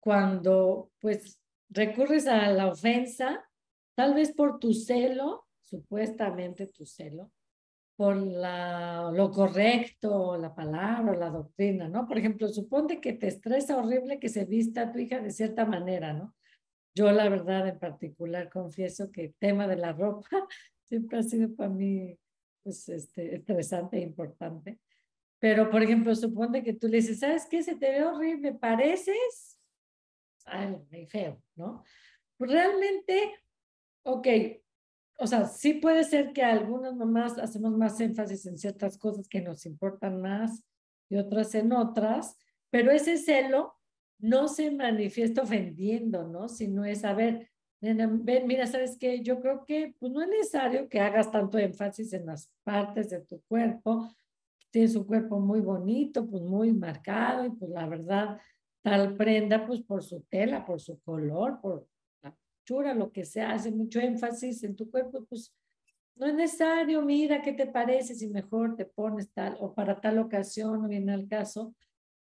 [0.01, 1.39] cuando pues
[1.71, 3.49] recurres a la ofensa,
[3.95, 7.31] tal vez por tu celo, supuestamente tu celo,
[7.97, 12.09] por lo correcto, la palabra, la doctrina, ¿no?
[12.09, 16.13] Por ejemplo, suponte que te estresa horrible que se vista tu hija de cierta manera,
[16.15, 16.35] ¿no?
[16.95, 20.29] Yo la verdad en particular confieso que el tema de la ropa
[20.85, 22.19] siempre ha sido para mí
[22.63, 24.79] pues, este, estresante e importante.
[25.39, 27.63] Pero, por ejemplo, suponte que tú le dices, ¿sabes qué?
[27.63, 29.60] Se te ve horrible, pareces
[30.47, 31.85] ay, feo, ¿no?
[32.39, 33.35] Realmente,
[34.03, 34.27] ok,
[35.19, 39.43] o sea, sí puede ser que algunas mamás hacemos más énfasis en ciertas cosas que
[39.43, 40.65] nos importan más
[41.11, 42.39] y otras en otras,
[42.71, 43.75] pero ese celo
[44.19, 46.49] no se manifiesta ofendiendo, ¿no?
[46.49, 47.51] Sino es, a ver,
[47.81, 49.23] ven, mira, ¿sabes qué?
[49.23, 53.21] Yo creo que pues, no es necesario que hagas tanto énfasis en las partes de
[53.21, 54.09] tu cuerpo.
[54.71, 58.41] Tienes un cuerpo muy bonito, pues muy marcado y pues la verdad,
[58.83, 61.87] tal prenda, pues por su tela, por su color, por
[62.23, 65.55] la chura, lo que sea, hace mucho énfasis en tu cuerpo, pues
[66.17, 70.19] no es necesario, mira qué te parece si mejor te pones tal o para tal
[70.19, 71.75] ocasión, no viene al caso,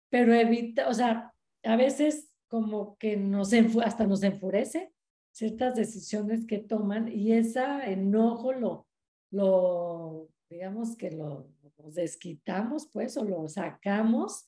[0.10, 4.91] pero evita, o sea, a veces como que nos hasta nos enfurece
[5.32, 8.88] ciertas decisiones que toman y ese enojo lo,
[9.32, 14.45] lo digamos que lo, lo desquitamos pues o lo sacamos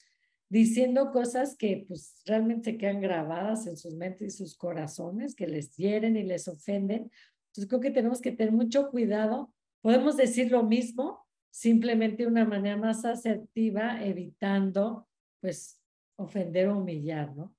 [0.52, 5.48] diciendo cosas que pues realmente se quedan grabadas en sus mentes y sus corazones, que
[5.48, 7.10] les hieren y les ofenden.
[7.48, 9.54] Entonces creo que tenemos que tener mucho cuidado.
[9.80, 15.08] Podemos decir lo mismo, simplemente de una manera más asertiva, evitando
[15.40, 15.80] pues
[16.18, 17.56] ofender o humillar, ¿no?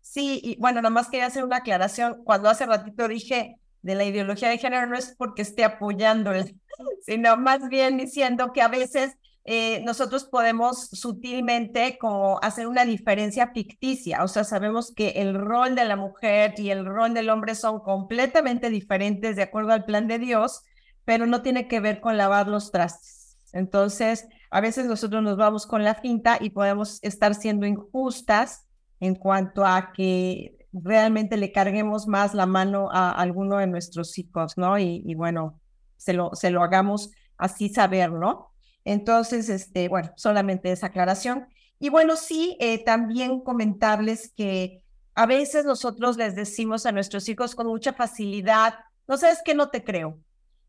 [0.00, 2.22] Sí, y bueno, nada más quería hacer una aclaración.
[2.22, 6.30] Cuando hace ratito dije de la ideología de género, no es porque esté apoyando,
[7.04, 13.50] sino más bien diciendo que a veces eh, nosotros podemos sutilmente como hacer una diferencia
[13.52, 17.56] ficticia, o sea, sabemos que el rol de la mujer y el rol del hombre
[17.56, 20.62] son completamente diferentes de acuerdo al plan de Dios,
[21.04, 23.36] pero no tiene que ver con lavar los trastes.
[23.52, 28.66] Entonces, a veces nosotros nos vamos con la finta y podemos estar siendo injustas
[29.00, 34.56] en cuanto a que realmente le carguemos más la mano a alguno de nuestros hijos,
[34.56, 34.78] ¿no?
[34.78, 35.60] Y, y bueno,
[35.96, 38.51] se lo, se lo hagamos así saber, ¿no?
[38.84, 41.46] Entonces, este, bueno, solamente esa aclaración.
[41.78, 44.82] Y bueno, sí, eh, también comentarles que
[45.14, 48.74] a veces nosotros les decimos a nuestros hijos con mucha facilidad,
[49.06, 50.18] no sabes que no te creo.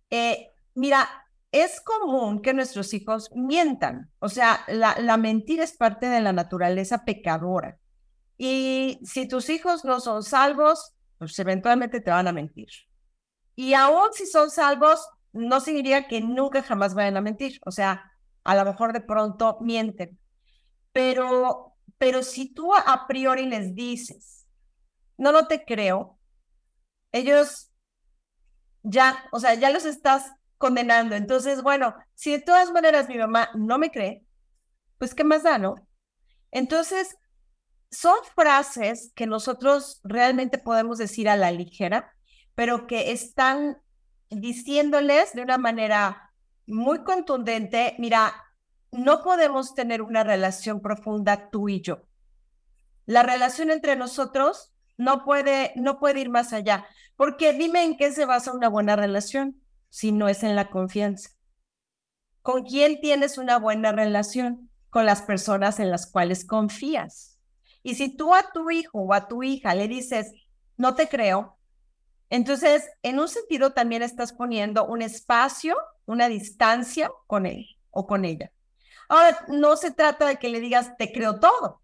[0.09, 1.07] Eh, mira,
[1.51, 6.33] es común que nuestros hijos mientan, o sea, la, la mentira es parte de la
[6.33, 7.77] naturaleza pecadora.
[8.37, 12.69] Y si tus hijos no son salvos, pues eventualmente te van a mentir.
[13.55, 17.59] Y aún si son salvos, no significa que nunca jamás vayan a mentir.
[17.65, 18.11] O sea,
[18.43, 20.19] a lo mejor de pronto mienten.
[20.91, 24.45] Pero, pero si tú a priori les dices,
[25.17, 26.19] no, no te creo,
[27.11, 27.71] ellos
[28.83, 31.15] ya, o sea, ya los estás condenando.
[31.15, 34.23] Entonces, bueno, si de todas maneras mi mamá no me cree,
[34.97, 35.75] pues qué más da, ¿no?
[36.51, 37.17] Entonces,
[37.89, 42.11] son frases que nosotros realmente podemos decir a la ligera,
[42.55, 43.77] pero que están
[44.35, 46.31] diciéndoles de una manera
[46.65, 48.33] muy contundente, mira,
[48.91, 52.03] no podemos tener una relación profunda tú y yo.
[53.05, 58.11] La relación entre nosotros no puede, no puede ir más allá, porque dime en qué
[58.11, 61.31] se basa una buena relación si no es en la confianza.
[62.41, 64.69] ¿Con quién tienes una buena relación?
[64.89, 67.39] Con las personas en las cuales confías.
[67.83, 70.33] Y si tú a tu hijo o a tu hija le dices,
[70.77, 71.57] no te creo,
[72.33, 78.25] entonces en un sentido también estás poniendo un espacio, una distancia con él o con
[78.25, 78.51] ella.
[79.09, 81.81] Ahora, no se trata de que le digas, te creo todo.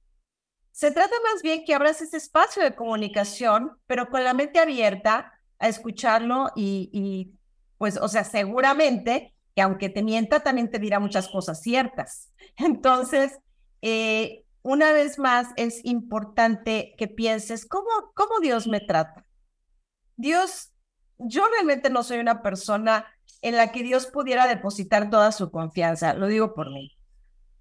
[0.72, 5.34] Se trata más bien que abras ese espacio de comunicación, pero con la mente abierta
[5.60, 7.34] a escucharlo y
[7.78, 12.32] pues, o sea, seguramente que aunque te mienta, también te dirá muchas cosas ciertas.
[12.58, 13.40] Entonces,
[13.82, 19.26] eh, una vez más, es importante que pienses, ¿cómo, ¿cómo Dios me trata?
[20.20, 20.72] Dios,
[21.18, 23.06] yo realmente no soy una persona
[23.42, 26.92] en la que Dios pudiera depositar toda su confianza, lo digo por mí.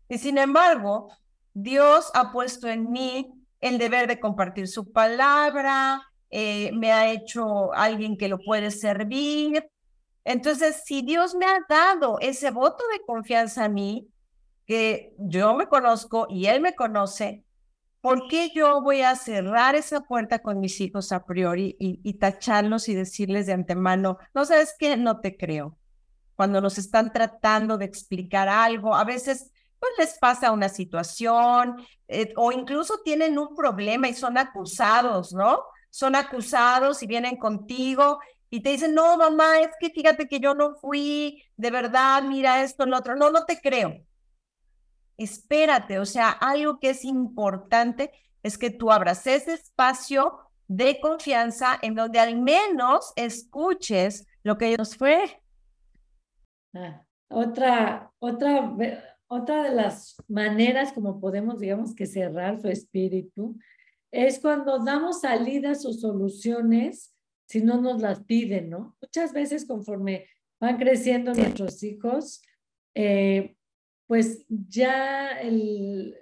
[0.09, 1.11] Y sin embargo,
[1.55, 7.73] Dios ha puesto en mí el deber de compartir su palabra, eh, me ha hecho
[7.73, 9.64] alguien que lo puede servir,
[10.29, 14.11] entonces, si Dios me ha dado ese voto de confianza a mí,
[14.66, 17.44] que yo me conozco y Él me conoce,
[18.09, 22.88] ¿por qué yo voy a cerrar esa puerta con mis hijos a priori y, tacharlos
[22.88, 25.77] y decirles de antemano, no sabes qué, no te creo?
[26.35, 31.77] Cuando nos están tratando de explicar algo, a veces pues les pasa una situación
[32.09, 35.61] eh, o incluso tienen un problema y son acusados, ¿no?
[35.90, 40.55] Son acusados y vienen contigo y te dicen, no, mamá, es que fíjate que yo
[40.55, 43.16] no fui, de verdad, mira esto, lo otro.
[43.16, 44.03] No, no te creo.
[45.18, 51.78] Espérate, o sea, algo que es importante es que tú abras ese espacio de confianza
[51.83, 55.42] en donde al menos escuches lo que ellos fue.
[56.72, 58.74] Ah, otra, otra,
[59.26, 63.59] otra de las maneras como podemos, digamos, que cerrar su espíritu
[64.11, 67.14] es cuando damos salidas o soluciones
[67.46, 68.96] si no nos las piden, ¿no?
[69.00, 70.26] Muchas veces conforme
[70.61, 72.42] van creciendo nuestros hijos,
[72.94, 73.57] eh,
[74.09, 76.16] pues ya el,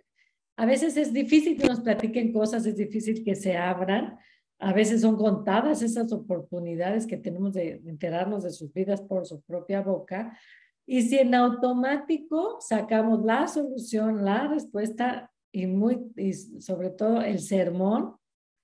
[0.57, 4.19] a veces es difícil que nos platiquen cosas, es difícil que se abran,
[4.59, 9.41] a veces son contadas esas oportunidades que tenemos de enterarnos de sus vidas por su
[9.43, 10.37] propia boca.
[10.85, 17.39] Y si en automático sacamos la solución, la respuesta y, muy, y sobre todo el
[17.39, 18.17] sermón,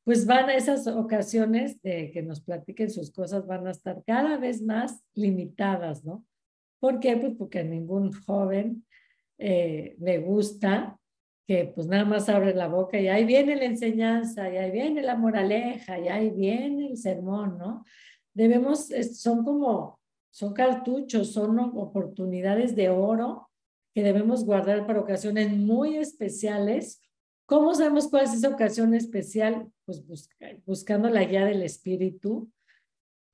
[0.04, 4.36] pues van a esas ocasiones de que nos platiquen sus cosas, van a estar cada
[4.36, 6.24] vez más limitadas, ¿no?
[6.80, 7.16] ¿Por qué?
[7.16, 8.84] Pues porque ningún joven
[9.42, 10.98] eh, le gusta
[11.46, 15.02] que pues nada más abre la boca y ahí viene la enseñanza, y ahí viene
[15.02, 17.84] la moraleja, y ahí viene el sermón, ¿no?
[18.32, 20.00] Debemos, son como,
[20.30, 23.50] son cartuchos, son oportunidades de oro
[23.94, 27.02] que debemos guardar para ocasiones muy especiales
[27.52, 29.70] ¿Cómo sabemos cuál es esa ocasión especial?
[29.84, 30.02] Pues
[30.64, 32.50] buscando la guía del espíritu.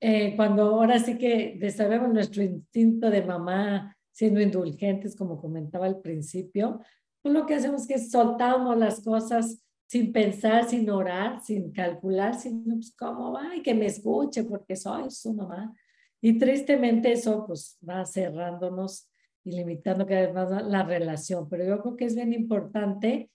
[0.01, 6.01] Eh, cuando ahora sí que desarrollamos nuestro instinto de mamá siendo indulgentes, como comentaba al
[6.01, 6.81] principio,
[7.21, 12.35] pues lo que hacemos es que soltamos las cosas sin pensar, sin orar, sin calcular,
[12.35, 15.73] sin pues, cómo va y que me escuche porque soy su mamá.
[16.19, 19.09] Y tristemente eso pues va cerrándonos
[19.45, 21.47] y limitando cada vez más la relación.
[21.47, 23.31] Pero yo creo que es bien importante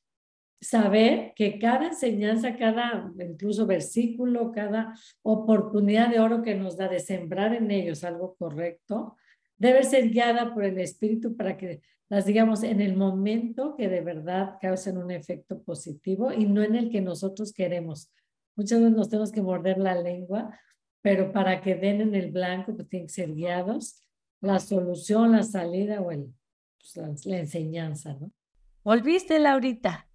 [0.61, 7.01] saber que cada enseñanza, cada incluso versículo, cada oportunidad de oro que nos da de
[7.01, 9.17] sembrar en ellos algo correcto,
[9.65, 14.03] debe ser guiada por el Espíritu para que las digamos en el momento que de
[14.03, 18.11] verdad causen un efecto positivo y no en el que nosotros queremos.
[18.57, 20.61] Muchas veces nos tenemos que morder la lengua,
[21.01, 24.03] pero para que den en el blanco, pues tienen que ser guiados
[24.41, 26.27] la solución, la salida o el,
[26.79, 28.31] pues, la, la enseñanza, ¿no?
[28.83, 30.07] ¿Volviste, Laurita?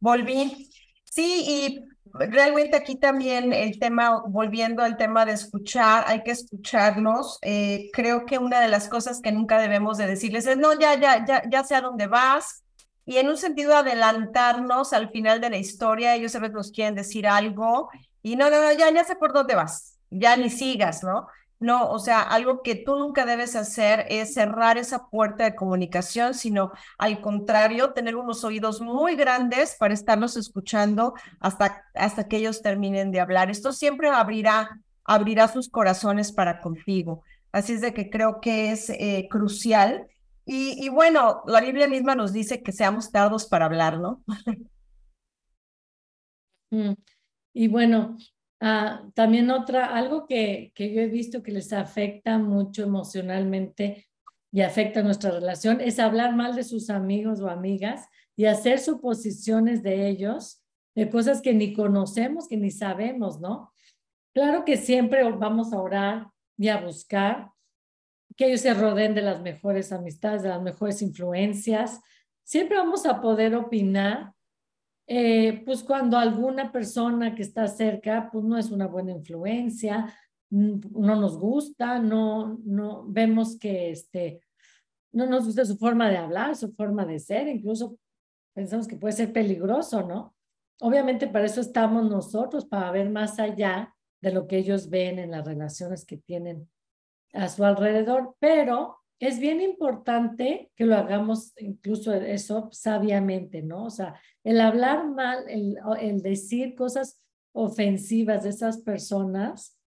[0.00, 0.70] Volví.
[1.04, 1.84] Sí, y
[2.14, 7.38] realmente aquí también el tema, volviendo al tema de escuchar, hay que escucharnos.
[7.42, 10.94] Eh, creo que una de las cosas que nunca debemos de decirles es, no, ya,
[10.98, 12.64] ya, ya, ya sé a dónde vas,
[13.06, 16.94] y en un sentido adelantarnos al final de la historia, ellos a veces nos quieren
[16.94, 17.90] decir algo
[18.22, 21.26] y no, no, no, ya, ya sé por dónde vas, ya ni sigas, ¿no?
[21.60, 26.34] No, o sea, algo que tú nunca debes hacer es cerrar esa puerta de comunicación,
[26.34, 32.60] sino al contrario, tener unos oídos muy grandes para estarlos escuchando hasta, hasta que ellos
[32.60, 33.50] terminen de hablar.
[33.50, 37.22] Esto siempre abrirá, abrirá sus corazones para contigo.
[37.52, 40.08] Así es de que creo que es eh, crucial.
[40.44, 44.22] Y, y, bueno, la Biblia misma nos dice que seamos tardos para hablar, ¿no?
[46.70, 46.94] Mm.
[47.52, 48.16] Y bueno,
[48.66, 54.08] Ah, también otra, algo que, que yo he visto que les afecta mucho emocionalmente
[54.50, 59.82] y afecta nuestra relación es hablar mal de sus amigos o amigas y hacer suposiciones
[59.82, 63.70] de ellos, de cosas que ni conocemos, que ni sabemos, ¿no?
[64.32, 67.50] Claro que siempre vamos a orar y a buscar
[68.34, 72.00] que ellos se rodeen de las mejores amistades, de las mejores influencias.
[72.44, 74.33] Siempre vamos a poder opinar
[75.06, 80.14] eh, pues cuando alguna persona que está cerca, pues no es una buena influencia,
[80.50, 84.40] no nos gusta, no, no vemos que este,
[85.12, 87.98] no nos gusta su forma de hablar, su forma de ser, incluso
[88.54, 90.34] pensamos que puede ser peligroso, ¿no?
[90.80, 95.32] Obviamente para eso estamos nosotros, para ver más allá de lo que ellos ven en
[95.32, 96.68] las relaciones que tienen
[97.32, 103.84] a su alrededor, pero es bien importante que lo hagamos incluso eso sabiamente, ¿no?
[103.84, 109.78] O sea, el hablar mal, el, el decir cosas ofensivas de esas personas,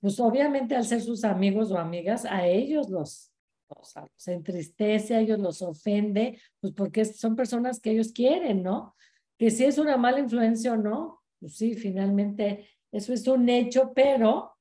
[0.00, 3.32] pues obviamente al ser sus amigos o amigas, a ellos los,
[3.68, 8.62] o sea, los entristece, a ellos los ofende, pues porque son personas que ellos quieren,
[8.62, 8.94] ¿no?
[9.38, 13.92] Que si es una mala influencia o no, pues sí, finalmente eso es un hecho,
[13.94, 14.53] pero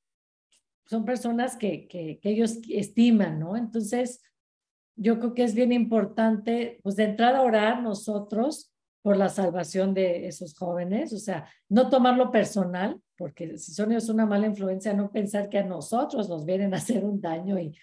[0.86, 3.56] son personas que, que, ellos estiman, ¿no?
[3.56, 4.22] Entonces,
[4.96, 8.72] yo creo que es bien importante, pues de entrada orar nosotros
[9.02, 14.10] por la salvación de esos jóvenes, o sea, no tomarlo personal, porque si son ellos
[14.10, 17.76] una mala influencia, no pensar que a nosotros nos vienen a hacer un daño y,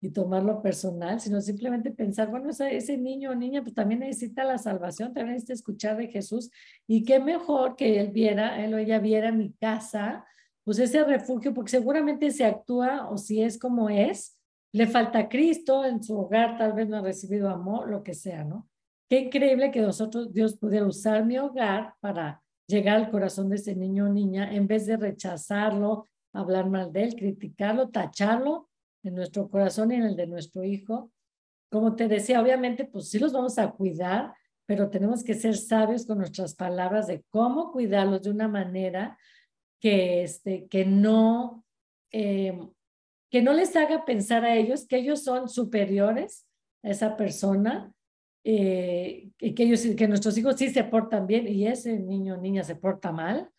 [0.00, 4.44] y tomarlo personal, sino simplemente pensar, bueno, ese, ese niño o niña pues también necesita
[4.44, 6.50] la salvación, también necesita escuchar de Jesús
[6.86, 10.26] y qué mejor que él viera, él o ella viera mi casa
[10.64, 14.38] pues ese refugio, porque seguramente se actúa o si es como es,
[14.72, 18.42] le falta Cristo en su hogar, tal vez no ha recibido amor, lo que sea,
[18.44, 18.68] ¿no?
[19.08, 23.76] Qué increíble que nosotros, Dios pudiera usar mi hogar para llegar al corazón de ese
[23.76, 28.68] niño o niña en vez de rechazarlo, hablar mal de él, criticarlo, tacharlo
[29.04, 31.12] en nuestro corazón y en el de nuestro hijo.
[31.70, 34.34] Como te decía, obviamente, pues sí los vamos a cuidar,
[34.66, 39.18] pero tenemos que ser sabios con nuestras palabras de cómo cuidarlos de una manera
[39.84, 41.62] que, este, que, no,
[42.10, 42.58] eh,
[43.30, 46.46] que no les haga pensar a ellos que ellos son superiores
[46.82, 47.92] a esa persona
[48.44, 52.40] eh, y que, ellos, que nuestros hijos sí se portan bien y ese niño o
[52.40, 53.50] niña se porta mal.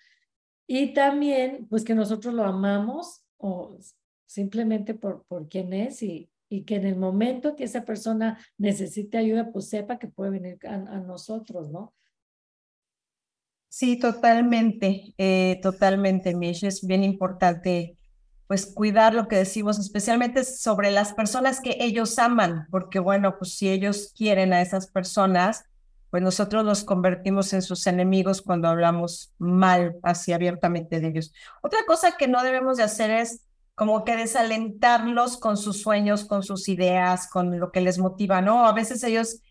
[0.65, 3.77] Y también, pues que nosotros lo amamos o
[4.25, 9.19] simplemente por, por quién es y, y que en el momento que esa persona necesite
[9.19, 11.93] ayuda, pues sepa que puede venir a nosotros, ¿no?
[13.77, 16.63] Sí, totalmente, eh, totalmente, Mish.
[16.63, 17.97] Es bien importante,
[18.47, 23.57] pues, cuidar lo que decimos, especialmente sobre las personas que ellos aman, porque, bueno, pues
[23.57, 25.65] si ellos quieren a esas personas,
[26.09, 31.33] pues nosotros los convertimos en sus enemigos cuando hablamos mal, así abiertamente de ellos.
[31.61, 33.41] Otra cosa que no debemos de hacer es
[33.75, 38.65] como que desalentarlos con sus sueños, con sus ideas, con lo que les motiva, ¿no?
[38.67, 39.41] A veces ellos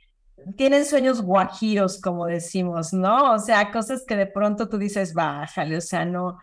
[0.57, 3.32] tienen sueños guajiros, como decimos, ¿no?
[3.35, 6.39] O sea, cosas que de pronto tú dices, bájale, o sea, no,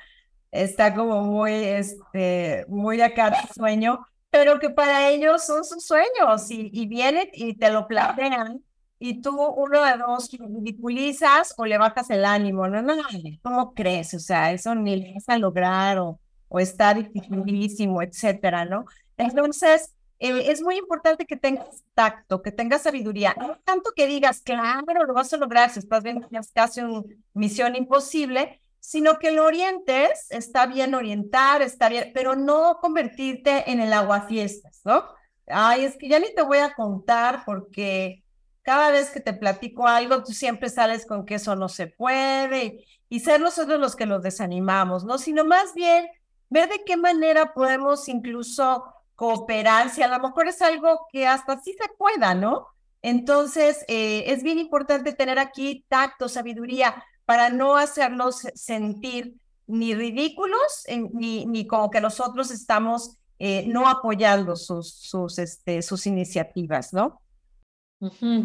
[0.52, 6.50] está como muy, este, muy acá el sueño, pero que para ellos son sus sueños
[6.52, 8.64] y, y vienen y te lo plantean
[9.04, 13.04] y tú uno de dos ridiculizas o le bajas el ánimo, no, no, no,
[13.42, 14.14] ¿cómo crees?
[14.14, 16.20] O sea, eso ni le vas a lograr o,
[16.50, 18.86] o está dificilísimo, etcétera, ¿no?
[19.18, 23.36] Entonces, eh, es muy importante que tengas tacto, que tengas sabiduría.
[23.40, 26.82] No tanto que digas, claro, lo vas a lograr si estás viendo que es casi
[26.82, 27.02] una
[27.34, 33.80] misión imposible, sino que lo orientes, está bien orientar, está bien, pero no convertirte en
[33.80, 35.06] el aguafiestas, ¿no?
[35.48, 38.24] Ay, es que ya ni te voy a contar porque
[38.62, 42.66] cada vez que te platico algo, tú siempre sales con que eso no se puede
[42.66, 45.18] y, y ser nosotros los que los desanimamos, ¿no?
[45.18, 46.08] Sino más bien
[46.50, 48.84] ver de qué manera podemos incluso
[49.22, 52.66] cooperar, si a lo mejor es algo que hasta sí se pueda, ¿no?
[53.04, 59.36] Entonces, eh, es bien importante tener aquí tacto, sabiduría, para no hacerlos sentir
[59.68, 67.22] ni ridículos, ni, como que nosotros estamos eh, no apoyando sus, este, sus iniciativas, ¿no?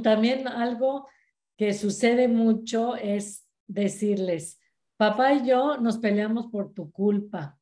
[0.02, 1.08] También algo
[1.56, 4.60] que sucede mucho es decirles,
[4.98, 7.58] papá y yo nos peleamos por tu culpa.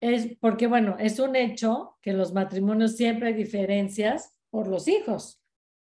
[0.00, 5.40] Es porque, bueno, es un hecho que los matrimonios siempre hay diferencias por los hijos.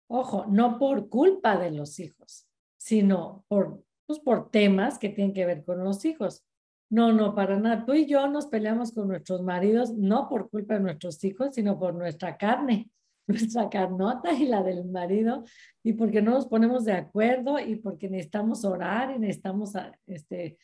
[0.07, 2.47] Ojo, no por culpa de los hijos,
[2.77, 6.43] sino por, pues, por temas que tienen que ver con los hijos.
[6.89, 7.85] No, no, para nada.
[7.85, 11.79] Tú y yo nos peleamos con nuestros maridos, no por culpa de nuestros hijos, sino
[11.79, 12.91] por nuestra carne,
[13.27, 15.43] nuestra carnota y la del marido,
[15.81, 19.73] y porque no nos ponemos de acuerdo y porque necesitamos orar y necesitamos
[20.05, 20.59] este,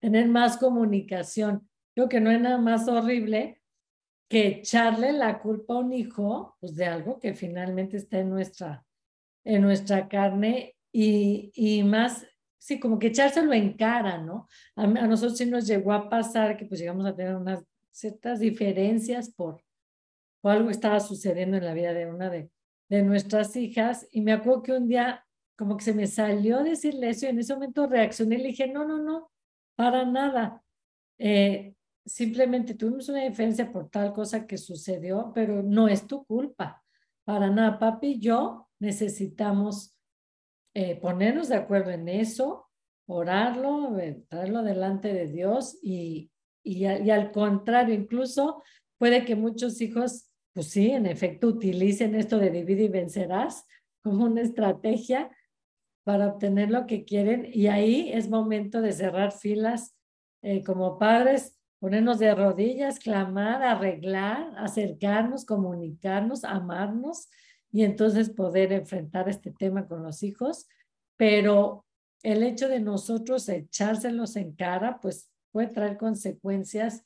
[0.00, 1.69] tener más comunicación.
[2.08, 3.60] Que no hay nada más horrible
[4.28, 8.86] que echarle la culpa a un hijo pues, de algo que finalmente está en nuestra,
[9.44, 12.24] en nuestra carne y, y más,
[12.56, 14.46] sí, como que echárselo en cara, ¿no?
[14.76, 19.30] A, nosotros sí nos llegó a pasar que pues llegamos a tener unas ciertas diferencias
[19.30, 19.64] por,
[20.40, 22.50] por algo que estaba sucediendo en la vida de una de,
[22.88, 25.26] de nuestras hijas y me acuerdo que un día
[25.56, 28.68] como que se me salió decirle eso y en ese momento reaccioné y le dije,
[28.68, 29.30] no, no, no,
[29.74, 30.62] para nada.
[31.18, 31.74] Eh,
[32.04, 36.82] simplemente tuvimos una diferencia por tal cosa que sucedió, pero no es tu culpa.
[37.24, 39.96] Para nada, papi y yo necesitamos
[40.74, 42.68] eh, ponernos de acuerdo en eso,
[43.06, 46.30] orarlo, eh, traerlo delante de Dios y,
[46.62, 48.62] y, al contrario, incluso
[48.98, 53.66] puede que muchos hijos, pues sí, en efecto, utilicen esto de divide y vencerás
[54.02, 55.30] como una estrategia
[56.04, 59.96] para obtener lo que quieren y ahí es momento de cerrar filas
[60.42, 67.28] eh, como padres, ponernos de rodillas, clamar, arreglar, acercarnos, comunicarnos, amarnos
[67.72, 70.68] y entonces poder enfrentar este tema con los hijos.
[71.16, 71.86] Pero
[72.22, 77.02] el hecho de nosotros echárselos en cara, pues puede traer consecuencias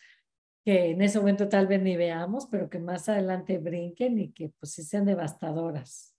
[0.65, 4.51] que en ese momento tal vez ni veamos, pero que más adelante brinquen y que
[4.59, 6.15] pues sean devastadoras.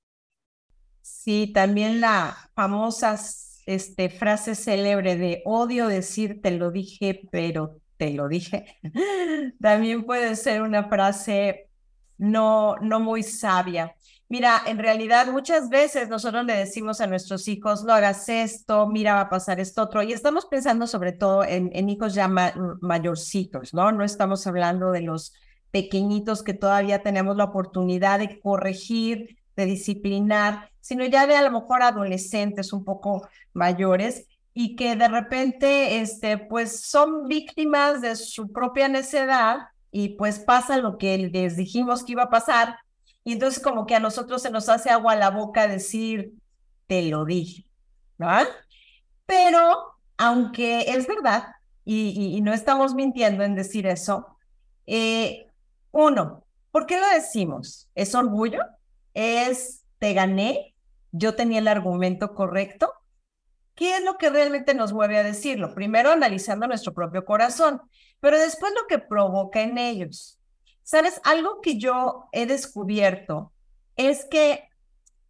[1.02, 3.20] Sí, también la famosa
[3.66, 8.78] este, frase célebre de odio decir te lo dije, pero te lo dije,
[9.62, 11.70] también puede ser una frase
[12.18, 13.96] no, no muy sabia.
[14.28, 19.14] Mira, en realidad muchas veces nosotros le decimos a nuestros hijos, no hagas esto, mira,
[19.14, 23.74] va a pasar esto otro, y estamos pensando sobre todo en, en hijos ya mayorcitos,
[23.74, 23.92] ¿no?
[23.92, 25.34] No estamos hablando de los
[25.70, 31.52] pequeñitos que todavía tenemos la oportunidad de corregir, de disciplinar, sino ya de a lo
[31.52, 34.28] mejor adolescentes un poco mayores
[34.58, 39.58] y que de repente, este, pues son víctimas de su propia necedad
[39.92, 42.78] y pues pasa lo que les dijimos que iba a pasar
[43.26, 46.36] y entonces como que a nosotros se nos hace agua a la boca decir,
[46.88, 47.66] te lo dije,
[48.18, 48.48] ¿verdad?
[49.26, 51.48] Pero aunque es verdad
[51.84, 54.38] y, no estamos mintiendo en decir eso,
[54.88, 55.48] eh,
[55.92, 57.90] uno, ¿por qué lo decimos?
[57.94, 58.62] ¿Es orgullo?
[59.14, 60.76] ¿Es te gané?
[61.12, 62.94] ¿Yo tenía el argumento correcto?
[63.76, 65.76] ¿Qué es lo que realmente nos mueve a decirlo?
[65.76, 67.82] Primero analizando nuestro propio corazón,
[68.22, 70.40] pero después lo que provoca en ellos.
[70.84, 71.20] ¿Sabes?
[71.24, 73.52] Algo que yo he descubierto
[73.98, 74.70] es que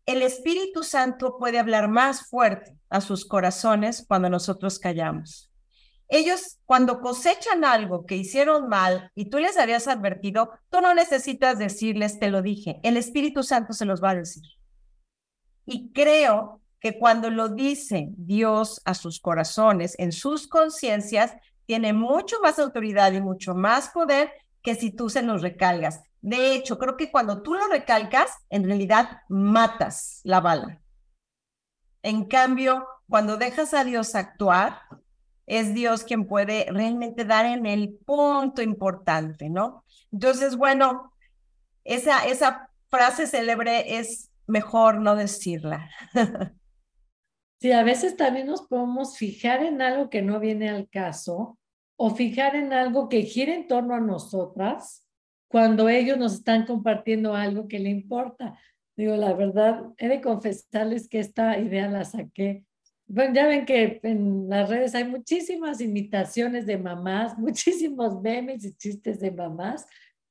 [0.05, 5.51] el Espíritu Santo puede hablar más fuerte a sus corazones cuando nosotros callamos.
[6.07, 11.57] Ellos, cuando cosechan algo que hicieron mal y tú les habías advertido, tú no necesitas
[11.57, 14.43] decirles, te lo dije, el Espíritu Santo se los va a decir.
[15.65, 21.33] Y creo que cuando lo dice Dios a sus corazones, en sus conciencias,
[21.65, 24.31] tiene mucho más autoridad y mucho más poder
[24.61, 26.03] que si tú se los recalgas.
[26.21, 30.79] De hecho, creo que cuando tú lo recalcas, en realidad matas la bala.
[32.03, 34.81] En cambio, cuando dejas a Dios actuar,
[35.47, 39.85] es Dios quien puede realmente dar en el punto importante, ¿no?
[40.11, 41.13] Entonces, bueno,
[41.83, 45.89] esa, esa frase célebre es mejor no decirla.
[47.59, 51.57] Sí, a veces también nos podemos fijar en algo que no viene al caso
[51.97, 55.05] o fijar en algo que gira en torno a nosotras
[55.47, 58.59] cuando ellos nos están compartiendo algo que le importa.
[58.97, 62.65] Digo, la verdad, he de confesarles que esta idea la saqué.
[63.07, 68.73] Bueno, ya ven que en las redes hay muchísimas imitaciones de mamás, muchísimos memes y
[68.73, 69.85] chistes de mamás.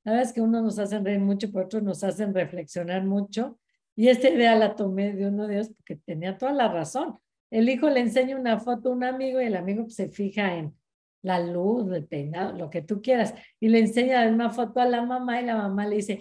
[0.05, 3.59] La verdad es que uno nos hacen reír mucho, por otro nos hacen reflexionar mucho.
[3.97, 7.19] Y esta idea la tomé de uno de ellos porque tenía toda la razón.
[7.51, 10.75] El hijo le enseña una foto a un amigo y el amigo se fija en
[11.23, 15.03] la luz, el peinado, lo que tú quieras, y le enseña una foto a la
[15.03, 16.19] mamá y la mamá le dice,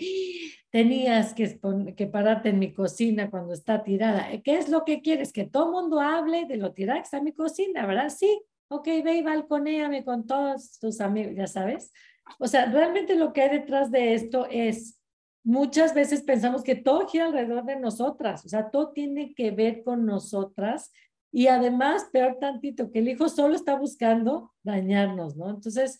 [0.70, 1.60] tenías que,
[2.08, 4.30] pararte en mi cocina cuando está tirada.
[4.44, 5.34] ¿Qué es lo que quieres?
[5.34, 8.10] Que todo mundo hable de lo tirada que está en mi cocina, ¿verdad?
[8.10, 11.92] Sí, ok, ve y balconéame con todos tus amigos, ya sabes.
[12.40, 15.00] O sea, realmente lo que hay detrás de esto es
[15.44, 19.84] muchas veces pensamos que todo gira alrededor de nosotras, o sea, todo tiene que ver
[19.84, 20.92] con nosotras
[21.32, 25.50] y además, peor tantito, que el hijo solo está buscando dañarnos, ¿no?
[25.50, 26.00] Entonces,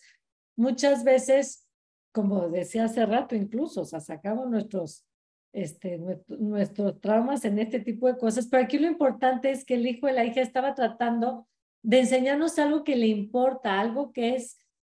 [0.56, 1.68] muchas veces,
[2.12, 5.04] como decía hace rato incluso, o sea, sacamos nuestros,
[5.52, 9.86] este, nuestros traumas en este tipo de cosas, pero aquí lo importante es que el
[9.86, 11.48] hijo de la hija estaba tratando
[11.82, 14.56] de enseñarnos algo que le importa, algo que es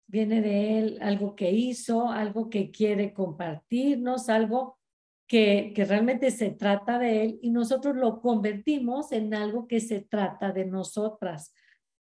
[0.07, 4.77] viene de él, algo que hizo, algo que quiere compartirnos, algo
[5.27, 10.01] que, que realmente se trata de él y nosotros lo convertimos en algo que se
[10.01, 11.53] trata de nosotras.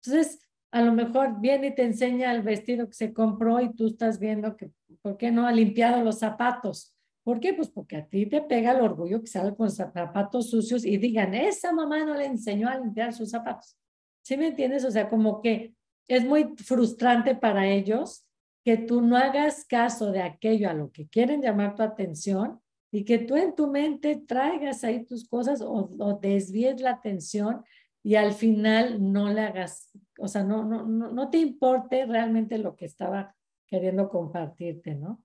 [0.02, 0.40] Entonces,
[0.70, 4.18] a lo mejor viene y te enseña el vestido que se compró y tú estás
[4.18, 6.94] viendo que, ¿por qué no ha limpiado los zapatos?
[7.22, 7.54] ¿Por qué?
[7.54, 11.32] Pues porque a ti te pega el orgullo que salga con zapatos sucios y digan,
[11.32, 13.78] esa mamá no le enseñó a limpiar sus zapatos.
[14.22, 14.84] ¿Sí me entiendes?
[14.84, 15.74] O sea, como que
[16.08, 18.26] es muy frustrante para ellos
[18.64, 23.04] que tú no hagas caso de aquello a lo que quieren llamar tu atención y
[23.04, 27.62] que tú en tu mente traigas ahí tus cosas o, desvíes la atención
[28.02, 32.76] y al final no le hagas, o sea, no, no, no, te importe realmente lo
[32.76, 33.34] que estaba
[33.66, 35.22] queriendo compartirte, ¿no?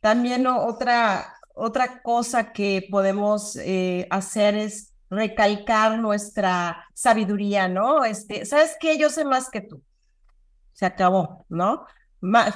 [0.00, 8.02] También otra, otra cosa que podemos eh, hacer es recalcar nuestra sabiduría, ¿no?
[8.02, 8.96] Este, ¿sabes qué?
[8.96, 9.82] Yo sé más que tú.
[10.72, 11.84] Se acabó, ¿no?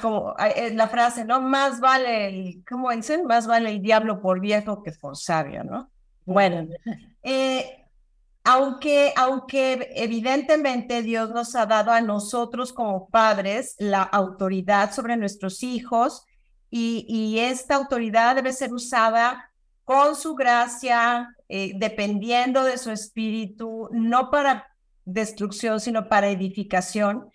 [0.01, 1.41] como eh, la frase, ¿no?
[1.43, 3.27] Más vale el, ¿cómo dicen?
[3.27, 5.91] Más vale el diablo por viejo que por sabio, ¿no?
[6.25, 6.69] Bueno,
[7.23, 7.85] eh,
[8.45, 15.63] aunque, aunque evidentemente Dios nos ha dado a nosotros como padres la autoridad sobre nuestros
[15.63, 16.25] hijos
[16.71, 19.51] y esta autoridad debe ser usada
[19.85, 24.66] con su gracia, eh, dependiendo de su espíritu, no para
[25.05, 27.30] destrucción, sino para edificación.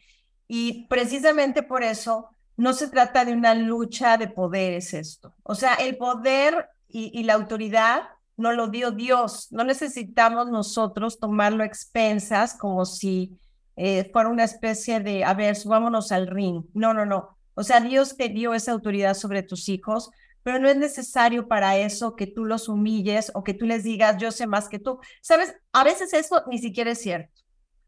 [0.47, 5.33] Y precisamente por eso no se trata de una lucha de poderes esto.
[5.43, 8.03] O sea, el poder y, la autoridad
[8.35, 9.47] no lo dio Dios.
[9.51, 13.39] No necesitamos nosotros tomarlo a expensas como si
[13.77, 16.65] eh, fuera una especie de, a ver, subámonos al ring.
[16.73, 17.37] No, no, no.
[17.53, 20.11] O sea, Dios te dio esa autoridad sobre tus hijos
[20.43, 24.17] pero no es necesario para eso que tú los humilles o que tú les digas,
[24.17, 24.99] yo sé más que tú.
[25.21, 27.41] Sabes, a veces eso ni siquiera es cierto.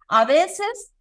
[0.07, 0.93] A veces,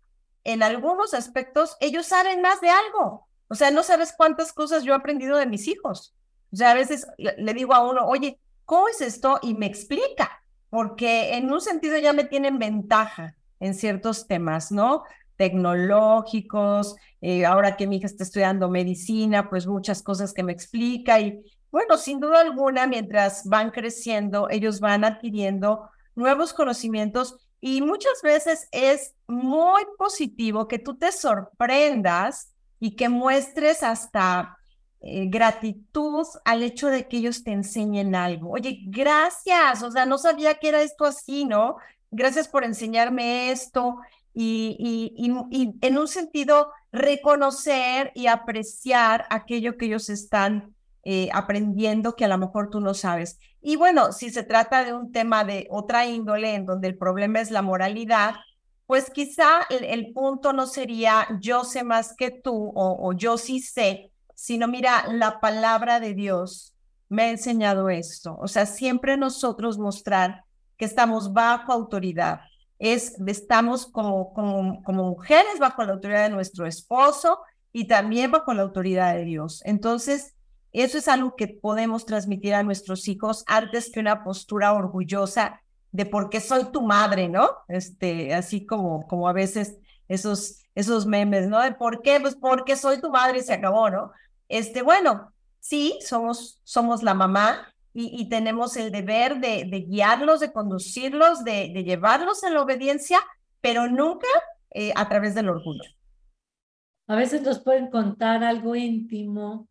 [0.44, 3.28] en algunos aspectos, ellos saben más de algo.
[3.48, 6.14] O sea, no sabes cuántas cosas yo he aprendido de mis hijos.
[6.52, 9.38] O sea, a veces le digo a uno, oye, ¿cómo es esto?
[9.42, 15.04] Y me explica, porque en un sentido ya me tienen ventaja en ciertos temas, ¿no?
[15.36, 21.20] Tecnológicos, eh, ahora que mi hija está estudiando medicina, pues muchas cosas que me explica
[21.20, 28.20] y bueno, sin duda alguna, mientras van creciendo, ellos van adquiriendo nuevos conocimientos y muchas
[28.22, 34.58] veces es muy positivo que tú te sorprendas y que muestres hasta
[35.00, 38.50] eh, gratitud al hecho de que ellos te enseñen algo.
[38.50, 41.76] Oye, gracias, o sea, no sabía que era esto así, ¿no?
[42.10, 43.96] Gracias por enseñarme esto
[44.34, 50.74] y, y, en un sentido reconocer y apreciar aquello que ellos están
[51.04, 53.38] eh, aprendiendo que a lo mejor tú no sabes.
[53.60, 57.40] Y bueno, si se trata de un tema de otra índole en donde el problema
[57.40, 58.34] es la moralidad,
[58.86, 63.60] pues quizá el, punto no sería yo sé más que tú o, o yo sí
[63.60, 66.74] sé, sino mira, la palabra de Dios
[67.08, 68.36] me ha enseñado esto.
[68.40, 70.44] O sea, siempre nosotros mostrar
[70.76, 72.40] que estamos bajo autoridad,
[72.82, 77.38] es, estamos como, como, mujeres bajo la autoridad de nuestro esposo
[77.72, 79.62] y también bajo la autoridad de Dios.
[79.64, 80.34] Entonces,
[80.72, 85.62] eso es algo que podemos transmitir a nuestros hijos antes que una postura orgullosa
[85.92, 87.50] de porque soy tu madre, ¿no?
[87.68, 89.78] Este, así como, como a veces
[90.08, 91.60] esos, esos memes, ¿no?
[91.60, 94.10] De por qué, pues porque soy tu madre y se acabó, ¿no?
[94.48, 101.44] Este, bueno, sí, somos, somos la mamá, y, tenemos el deber de, guiarlos, de conducirlos,
[101.44, 103.18] de, llevarlos en la obediencia,
[103.60, 104.26] pero nunca
[104.70, 105.82] eh, a través del orgullo.
[107.06, 109.68] A veces nos pueden contar algo íntimo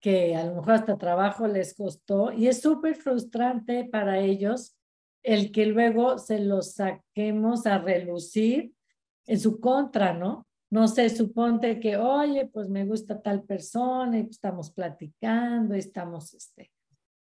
[0.00, 4.76] que a lo mejor hasta trabajo les costó y es súper frustrante para ellos
[5.22, 8.72] el que luego se los saquemos a relucir
[9.26, 10.46] en su contra, ¿no?
[10.70, 16.32] No sé, suponte que, oye, pues me gusta tal persona y estamos platicando y estamos,
[16.32, 16.70] este,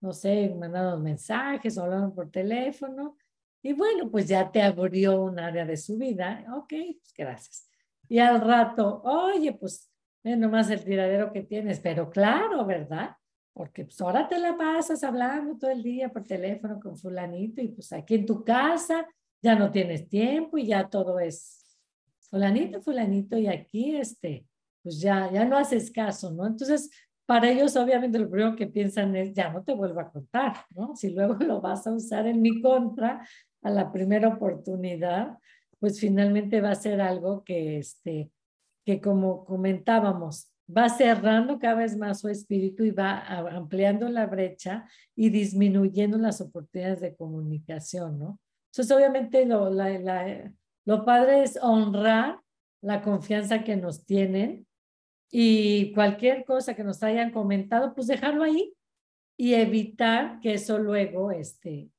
[0.04, 3.18] no sé, mandando mensajes o hablando por teléfono.
[3.62, 6.46] Y bueno, pues ya te abrió un área de su vida.
[6.58, 7.70] Ok, pues gracias.
[8.10, 9.90] Y al rato, oye, pues
[10.22, 13.16] ve nomás el tiradero que tienes, pero claro, ¿verdad?
[13.54, 17.70] Porque pues ahora te la pasas hablando todo el día por teléfono con fulanito y
[17.70, 19.08] pues aquí en tu casa
[19.42, 21.78] ya no tienes tiempo y ya todo es
[22.30, 24.46] fulanito, fulanito y aquí este,
[24.82, 26.46] pues ya, ya no haces caso, ¿no?
[26.46, 26.90] Entonces,
[27.26, 30.96] para ellos obviamente lo primero que piensan es, ya no te vuelvo a contar, ¿no?
[30.96, 33.26] Si luego lo vas a usar en mi contra
[33.62, 35.38] a la primera oportunidad,
[35.80, 38.32] pues finalmente va a ser algo que, este,
[38.86, 44.88] que como comentábamos, va cerrando cada vez más su espíritu y va ampliando la brecha
[45.16, 48.40] y disminuyendo las oportunidades de comunicación, ¿no?
[48.72, 52.40] Entonces, obviamente, lo, lo padre es honrar
[52.82, 54.66] la confianza que nos tienen
[55.36, 58.72] y cualquier cosa que nos hayan comentado, pues dejarlo ahí
[59.36, 61.90] y evitar que eso luego, este,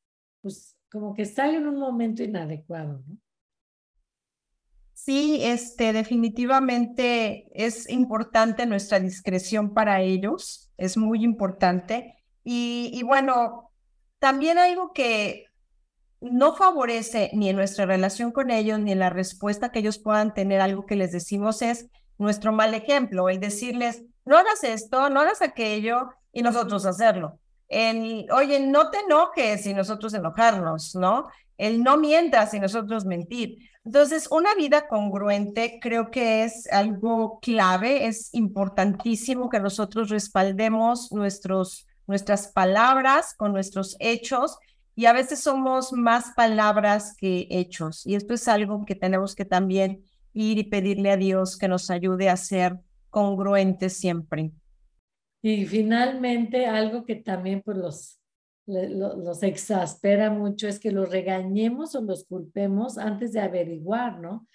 [0.41, 3.19] pues como que salga en un momento inadecuado, ¿no?
[4.93, 12.15] Sí, este, definitivamente es importante nuestra discreción para ellos, es muy importante.
[12.45, 13.73] Y, y bueno,
[14.21, 15.47] también algo que
[16.21, 20.35] no favorece ni en nuestra relación con ellos, ni en la respuesta que ellos puedan
[20.35, 25.21] tener, algo que les decimos es nuestro mal ejemplo, el decirles, no hagas esto, no
[25.21, 27.39] hagas aquello, y nosotros hacerlo.
[27.69, 31.29] El, oye, no te enojes y nosotros enojarnos, ¿no?
[31.57, 33.57] El no mientas y nosotros mentir.
[33.85, 41.87] Entonces, una vida congruente creo que es algo clave, es importantísimo que nosotros respaldemos nuestros,
[42.07, 44.59] nuestras palabras con nuestros hechos
[44.97, 49.45] y a veces somos más palabras que hechos y esto es algo que tenemos que
[49.45, 50.05] también
[50.35, 54.53] ir y pedirle a Dios que nos ayude a ser congruentes siempre.
[55.41, 58.21] Y finalmente, algo que también pues, los
[58.67, 64.47] los exaspera mucho es que los regañemos o los culpemos antes de averiguar, ¿no?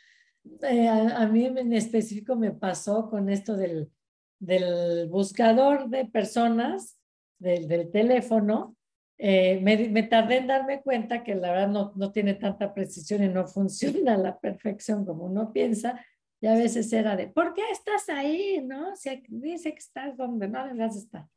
[0.64, 3.92] Eh, a, mí en específico me pasó con esto del,
[4.40, 6.98] del buscador de personas,
[7.38, 8.76] del, del teléfono.
[9.22, 13.22] Eh, me, me, tardé en darme cuenta que la verdad no, no tiene tanta precisión
[13.24, 16.04] y no funciona a la perfección como uno piensa.
[16.42, 18.62] Y a veces era de, ¿por qué estás ahí?
[18.66, 18.96] ¿No?
[18.96, 21.28] Si dice que estás donde no debes estar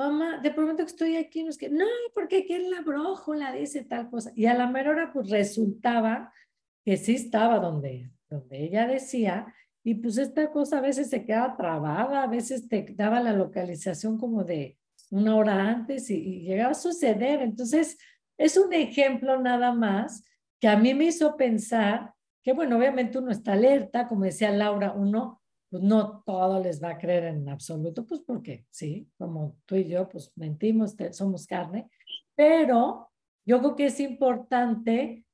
[0.00, 3.52] mamá, de pronto que estoy aquí, no es que, no, porque aquí en la brójula
[3.52, 4.32] dice tal cosa.
[4.34, 6.32] Y a la mera hora, pues resultaba
[6.84, 9.54] que sí estaba donde, donde ella decía,
[9.84, 14.18] y pues esta cosa a veces se queda trabada, a veces te daba la localización
[14.18, 14.78] como de
[15.10, 17.42] una hora antes y, y llegaba a suceder.
[17.42, 17.98] Entonces,
[18.38, 20.24] es un ejemplo nada más
[20.60, 24.92] que a mí me hizo pensar que, bueno, obviamente uno está alerta, como decía Laura,
[24.92, 25.40] uno
[25.70, 29.88] pues no todo les va a creer en absoluto, pues porque sí, como tú y
[29.88, 31.88] yo, pues mentimos, somos carne,
[32.34, 33.08] pero
[33.46, 35.24] yo creo que es importante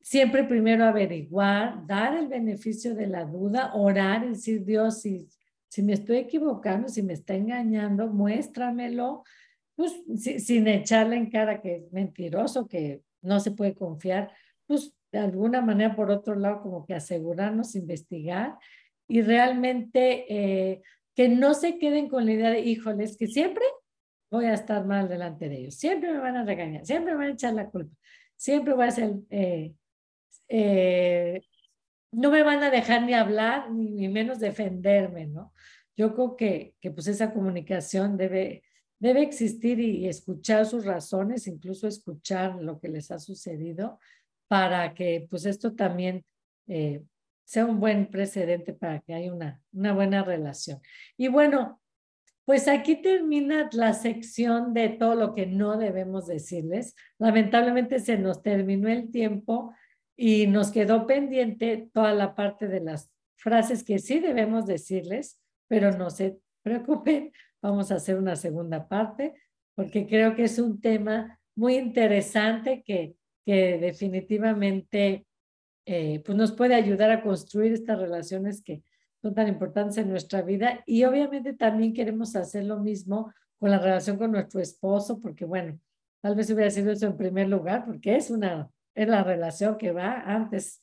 [0.00, 5.28] siempre primero averiguar, dar el beneficio de la duda, orar y decir, Dios, si,
[5.76, 9.24] si me estoy equivocando, si me está engañando, muéstramelo,
[9.74, 14.32] pues sin echarle en cara que es mentiroso, que no se puede confiar,
[14.66, 18.56] pues de alguna manera, por otro lado, como que asegurarnos, investigar
[19.06, 20.82] y realmente eh,
[21.14, 23.64] que no se queden con la idea de, híjoles, que siempre
[24.30, 27.28] voy a estar mal delante de ellos, siempre me van a regañar, siempre me van
[27.32, 27.94] a echar la culpa,
[28.34, 29.74] siempre voy a ser, eh,
[30.48, 31.42] eh,
[32.16, 35.52] no me van a dejar ni hablar, ni, menos defenderme, ¿no?
[35.96, 38.62] Yo creo que, que pues esa comunicación debe,
[38.98, 44.00] debe existir y, escuchar sus razones, incluso escuchar lo que les ha sucedido,
[44.48, 46.24] para que pues esto también
[46.68, 47.02] eh,
[47.44, 50.80] sea un buen precedente para que haya una, una buena relación.
[51.18, 51.82] Y bueno,
[52.46, 56.94] pues aquí termina la sección de todo lo que no debemos decirles.
[57.18, 59.74] Lamentablemente se nos terminó el tiempo
[60.16, 65.38] y nos quedó pendiente toda la parte de las frases que sí debemos decirles,
[65.68, 69.34] pero no se preocupen, vamos a hacer una segunda parte
[69.76, 73.14] porque creo que es un tema muy interesante que,
[73.44, 75.26] que definitivamente
[75.84, 78.82] eh, pues nos puede ayudar a construir estas relaciones que
[79.22, 80.82] son tan importantes en nuestra vida.
[80.86, 85.78] Y obviamente también queremos hacer lo mismo con la relación con nuestro esposo, porque bueno,
[86.22, 89.92] tal vez hubiera sido eso en primer lugar, porque es una, es la relación que
[89.92, 90.82] va antes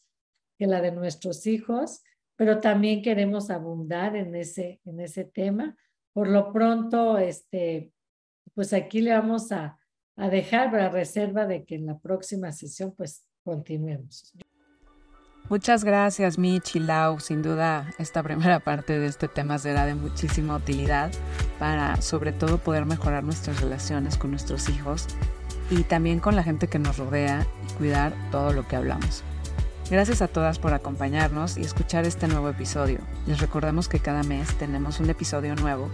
[0.57, 2.03] que la de nuestros hijos,
[2.36, 5.76] pero también queremos abundar en ese, en ese tema.
[6.14, 7.91] Por lo pronto, este,
[8.53, 9.80] pues aquí le vamos a,
[10.16, 14.32] a dejar para reserva de que en la próxima sesión pues continuemos.
[15.49, 17.20] Muchas gracias, Mitch y Lau.
[17.20, 21.11] Sin duda, esta primera parte de este tema será de muchísima utilidad
[21.59, 25.07] para, sobre todo, poder mejorar nuestras relaciones con nuestros hijos
[25.70, 29.24] y también con la gente que nos rodea y cuidar todo lo que hablamos.
[29.89, 32.99] Gracias a todas por acompañarnos y escuchar este nuevo episodio.
[33.28, 35.89] Les recordamos que cada mes tenemos un episodio nuevo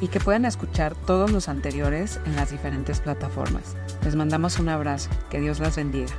[0.00, 3.76] y que pueden escuchar todos los anteriores en las diferentes plataformas.
[4.04, 5.10] Les mandamos un abrazo.
[5.30, 6.12] Que Dios las bendiga.